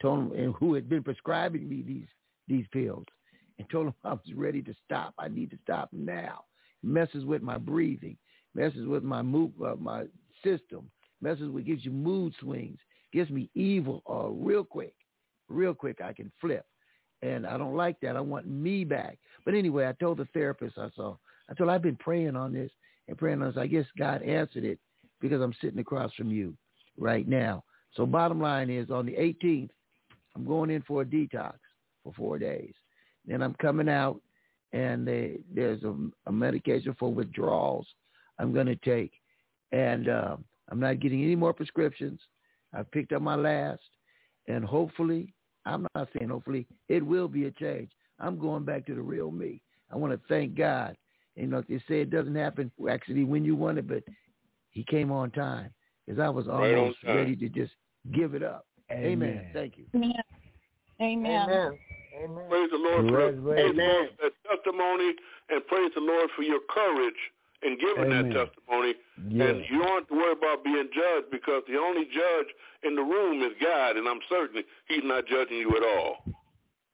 [0.05, 2.07] told him and who had been prescribing me these
[2.47, 3.07] these pills,
[3.59, 5.15] and told him I was ready to stop.
[5.19, 6.45] I need to stop now.
[6.83, 8.19] It messes with my breathing,
[8.55, 10.05] messes with my move, uh, my
[10.45, 10.91] system,
[11.23, 12.79] messes with gives you mood swings,
[13.13, 14.95] gives me evil uh, real quick,
[15.49, 16.03] real quick.
[16.03, 16.67] I can flip,
[17.23, 18.17] and I don't like that.
[18.17, 19.19] I want me back.
[19.47, 21.17] But anyway, I told the therapist I saw.
[21.51, 22.71] I told I've been praying on this
[23.09, 23.57] and praying on this.
[23.57, 24.79] I guess God answered it
[25.23, 26.55] because I'm sitting across from you
[26.99, 27.65] right now.
[27.95, 29.71] So bottom line is on the 18th,
[30.35, 31.55] I'm going in for a detox
[32.03, 32.75] for four days.
[33.27, 34.21] Then I'm coming out
[34.73, 35.95] and they, there's a,
[36.27, 37.87] a medication for withdrawals
[38.39, 39.13] I'm going to take.
[39.73, 42.21] And um, I'm not getting any more prescriptions.
[42.73, 43.83] I've picked up my last.
[44.49, 45.33] And hopefully,
[45.65, 47.91] I'm not saying hopefully, it will be a change.
[48.21, 49.63] I'm going back to the real me.
[49.91, 50.97] I want to thank God.
[51.37, 54.03] You know, they say it doesn't happen actually when you want it, but
[54.71, 55.71] he came on time
[56.07, 57.73] because I was Right almost ready to just
[58.13, 58.67] give it up.
[58.91, 59.13] Amen.
[59.13, 59.47] Amen.
[59.53, 59.87] Thank you.
[59.95, 60.13] Amen.
[61.01, 61.49] Amen.
[61.49, 61.79] Amen.
[62.23, 62.45] Amen.
[62.49, 65.15] Praise the Lord for praise Lord for that testimony,
[65.51, 67.19] and praise the Lord for your courage
[67.63, 68.29] in giving Amen.
[68.31, 68.95] that testimony.
[69.29, 69.45] Yeah.
[69.45, 72.47] And you don't have to worry about being judged because the only judge
[72.85, 76.25] in the room is God, and I'm certain He's not judging you at all.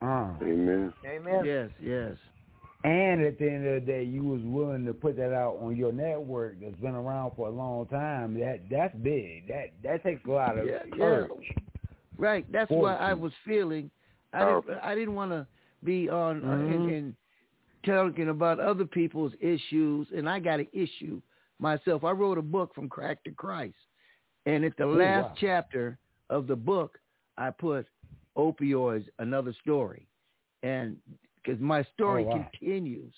[0.02, 0.92] Uh, Amen.
[1.04, 1.44] Amen.
[1.44, 2.16] Yes, yes.
[2.84, 5.76] and at the end of the day, you was willing to put that out on
[5.76, 8.38] your network that's been around for a long time.
[8.40, 9.48] That that's big.
[9.48, 11.24] That that takes a lot of Yeah, yeah.
[12.20, 12.50] Right.
[12.52, 13.90] That's what I was feeling.
[14.32, 15.46] I didn't, I didn't want to
[15.82, 16.94] be on uh, and, Mhm.
[16.94, 17.16] and
[17.84, 21.20] talking about other people's issues, and I got an issue
[21.58, 22.04] myself.
[22.04, 23.78] I wrote a book from crack to Christ,
[24.44, 25.34] and at the Oh, last wow.
[25.40, 25.98] chapter
[26.28, 26.98] of the book,
[27.38, 27.86] I put
[28.36, 30.06] opioids, another story,
[30.62, 30.98] and
[31.42, 32.50] because my story Oh, wow.
[32.52, 33.14] continues,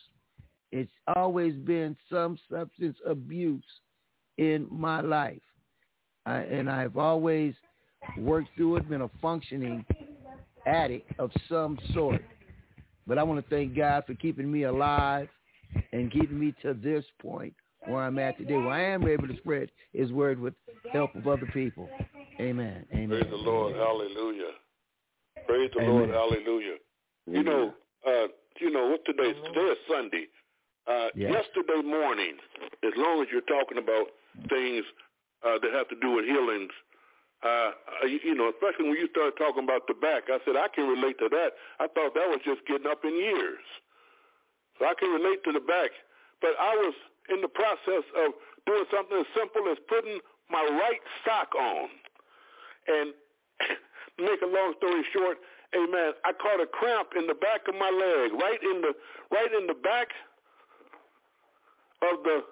[0.71, 3.65] it's always been some substance abuse
[4.39, 5.43] in my life,
[6.25, 7.55] I, and I've always
[8.19, 9.85] worked through it, been a functioning
[10.67, 12.23] addict of some sort.
[13.07, 15.29] But I want to thank God for keeping me alive
[15.93, 17.55] and keeping me to this point
[17.87, 20.55] where I'm at today, where I am able to spread His word with
[20.93, 21.89] help of other people.
[22.41, 22.87] Amen.
[22.93, 23.09] Amen.
[23.09, 23.75] Praise the Lord.
[23.75, 24.53] Hallelujah.
[25.47, 25.95] Praise the Amen.
[25.95, 26.11] Lord.
[26.11, 26.77] Hallelujah.
[27.27, 27.75] You know,
[28.07, 28.27] uh,
[28.61, 29.37] you know what today is?
[29.47, 30.27] Today is Sunday.
[30.87, 31.31] Uh, Yes.
[31.33, 32.35] Yesterday morning,
[32.83, 34.07] as long as you're talking about
[34.49, 34.85] things
[35.47, 36.71] uh, that have to do with healings,
[37.43, 40.55] uh, uh, you, you know, especially when you started talking about the back, I said
[40.55, 41.59] I can relate to that.
[41.81, 43.65] I thought that was just getting up in years,
[44.79, 45.91] so I can relate to the back.
[46.41, 46.95] But I was
[47.31, 48.35] in the process of
[48.67, 50.19] doing something as simple as putting
[50.51, 51.91] my right sock on,
[52.87, 53.15] and
[54.19, 55.39] make a long story short,
[55.75, 56.13] Amen.
[56.25, 58.93] I caught a cramp in the back of my leg, right in the
[59.33, 60.09] right in the back
[62.03, 62.45] of the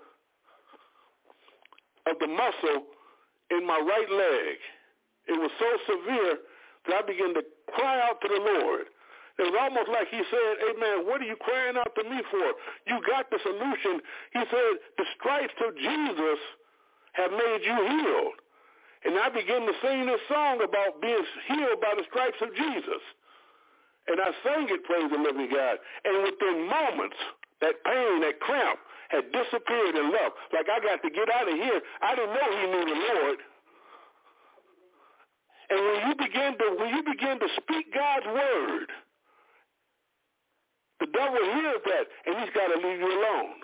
[2.08, 2.86] of the muscle
[3.50, 4.56] in my right leg.
[5.28, 6.38] It was so severe
[6.86, 7.42] that I began to
[7.74, 8.88] cry out to the Lord.
[9.40, 12.20] It was almost like he said, hey, Amen, what are you crying out to me
[12.28, 12.46] for?
[12.84, 14.04] You got the solution.
[14.36, 16.40] He said, the stripes of Jesus
[17.16, 18.36] have made you healed.
[19.04, 23.02] And I began to sing this song about being healed by the stripes of Jesus.
[24.12, 25.80] And I sang it, praise the living God.
[26.04, 27.16] And within moments,
[27.64, 30.36] that pain, that cramp had disappeared and left.
[30.52, 31.80] Like I got to get out of here.
[32.04, 33.38] I didn't know he knew the Lord.
[35.70, 38.88] And when you begin to when you begin to speak God's word,
[40.98, 43.54] the devil hears that and he's got to leave you alone.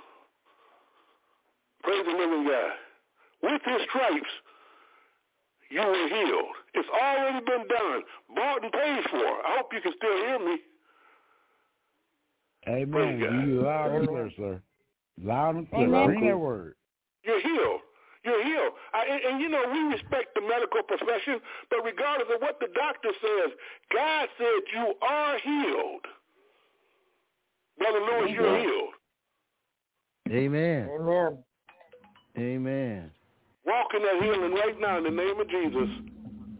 [1.82, 2.72] Praise the living God.
[3.42, 4.30] With his stripes,
[5.70, 6.54] you were healed.
[6.74, 8.02] It's already been done,
[8.34, 9.26] bought and paid for.
[9.26, 10.58] I hope you can still hear me.
[12.68, 13.18] Amen.
[13.48, 14.62] You loud and clear, sir.
[15.22, 15.86] Loud and clear.
[15.86, 16.06] Amen.
[16.06, 16.74] Bring that word.
[17.22, 17.80] You're healed.
[18.26, 22.66] You're and, and you know, we respect the medical profession, but regardless of what the
[22.74, 23.52] doctor says,
[23.92, 26.06] God said you are healed.
[27.78, 28.94] Brother Lewis, you're healed.
[30.30, 30.88] Amen.
[30.98, 31.38] Amen.
[32.38, 33.10] Amen.
[33.64, 35.88] Walk in that healing right now in the name of Jesus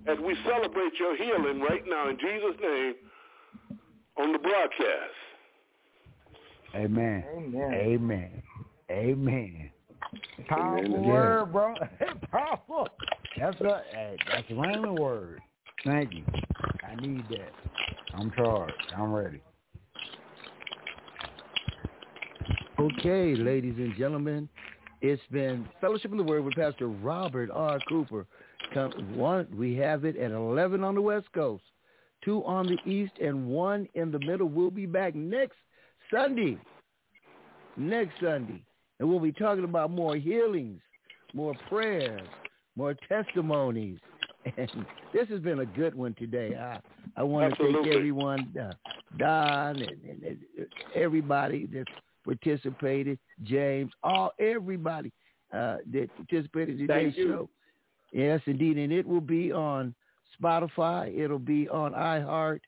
[0.07, 2.95] as we celebrate your healing right now in Jesus' name
[4.19, 5.15] on the broadcast.
[6.75, 7.25] Amen.
[7.37, 7.73] Amen.
[7.75, 8.43] Amen.
[8.91, 9.71] Amen.
[10.49, 11.05] Powerful Amen.
[11.05, 11.75] word, bro.
[12.31, 12.89] Powerful.
[13.39, 15.41] That's a hey, that's a rhyming word.
[15.85, 16.25] Thank you.
[16.83, 17.53] I need that.
[18.15, 18.75] I'm charged.
[18.97, 19.41] I'm ready.
[22.79, 24.49] Okay, ladies and gentlemen,
[25.01, 27.79] it's been Fellowship in the Word with Pastor Robert R.
[27.89, 28.27] Cooper.
[28.75, 31.63] Come, one, we have it at 11 on the West Coast,
[32.23, 34.49] two on the East, and one in the middle.
[34.49, 35.57] We'll be back next
[36.11, 36.59] Sunday.
[37.79, 38.66] Next Sunday.
[38.99, 40.81] And we'll be talking about more healings,
[41.35, 42.27] more prayers,
[42.77, 43.99] more testimonies.
[44.57, 46.55] And this has been a good one today.
[46.55, 46.79] I,
[47.17, 48.75] I want to thank everyone, uh,
[49.19, 50.39] Don and, and, and
[50.95, 51.87] everybody that
[52.25, 55.11] participated, James, all everybody
[55.53, 57.29] uh, that participated in today's Thank you.
[57.29, 57.51] show.
[58.13, 59.95] Yes, indeed, and it will be on
[60.41, 61.17] Spotify.
[61.19, 62.61] It'll be on iHeart.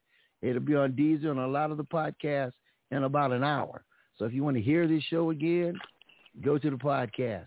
[0.42, 2.52] It'll be on Deezer and a lot of the podcasts
[2.90, 3.84] in about an hour.
[4.16, 5.78] So if you want to hear this show again,
[6.42, 7.46] go to the podcast.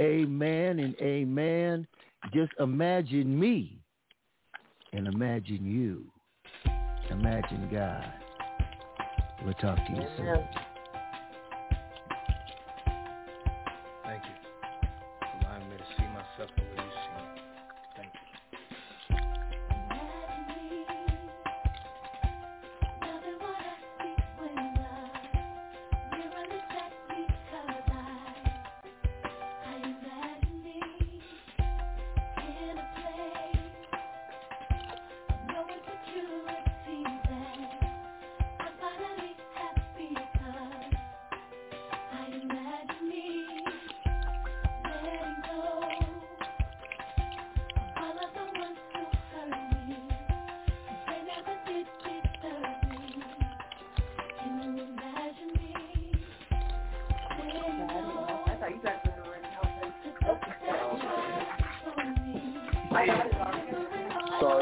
[0.00, 1.86] Amen and amen.
[2.32, 3.78] Just imagine me
[4.92, 6.04] and imagine you.
[7.10, 8.04] Imagine God.
[9.44, 10.69] We'll talk to you soon.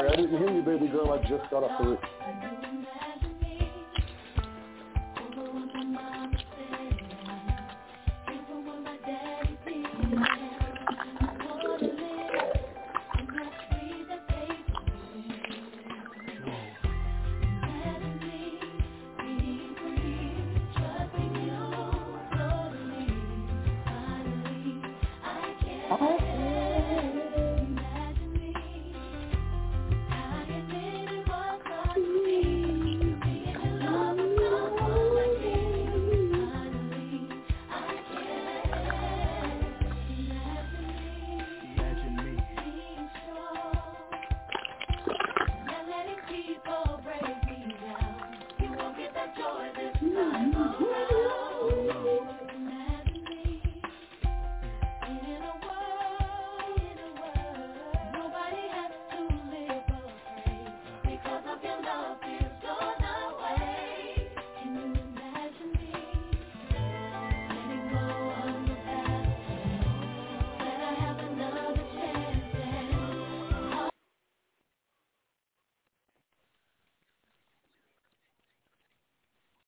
[0.09, 1.11] I didn't hear you, baby girl.
[1.11, 1.99] I just got off the roof.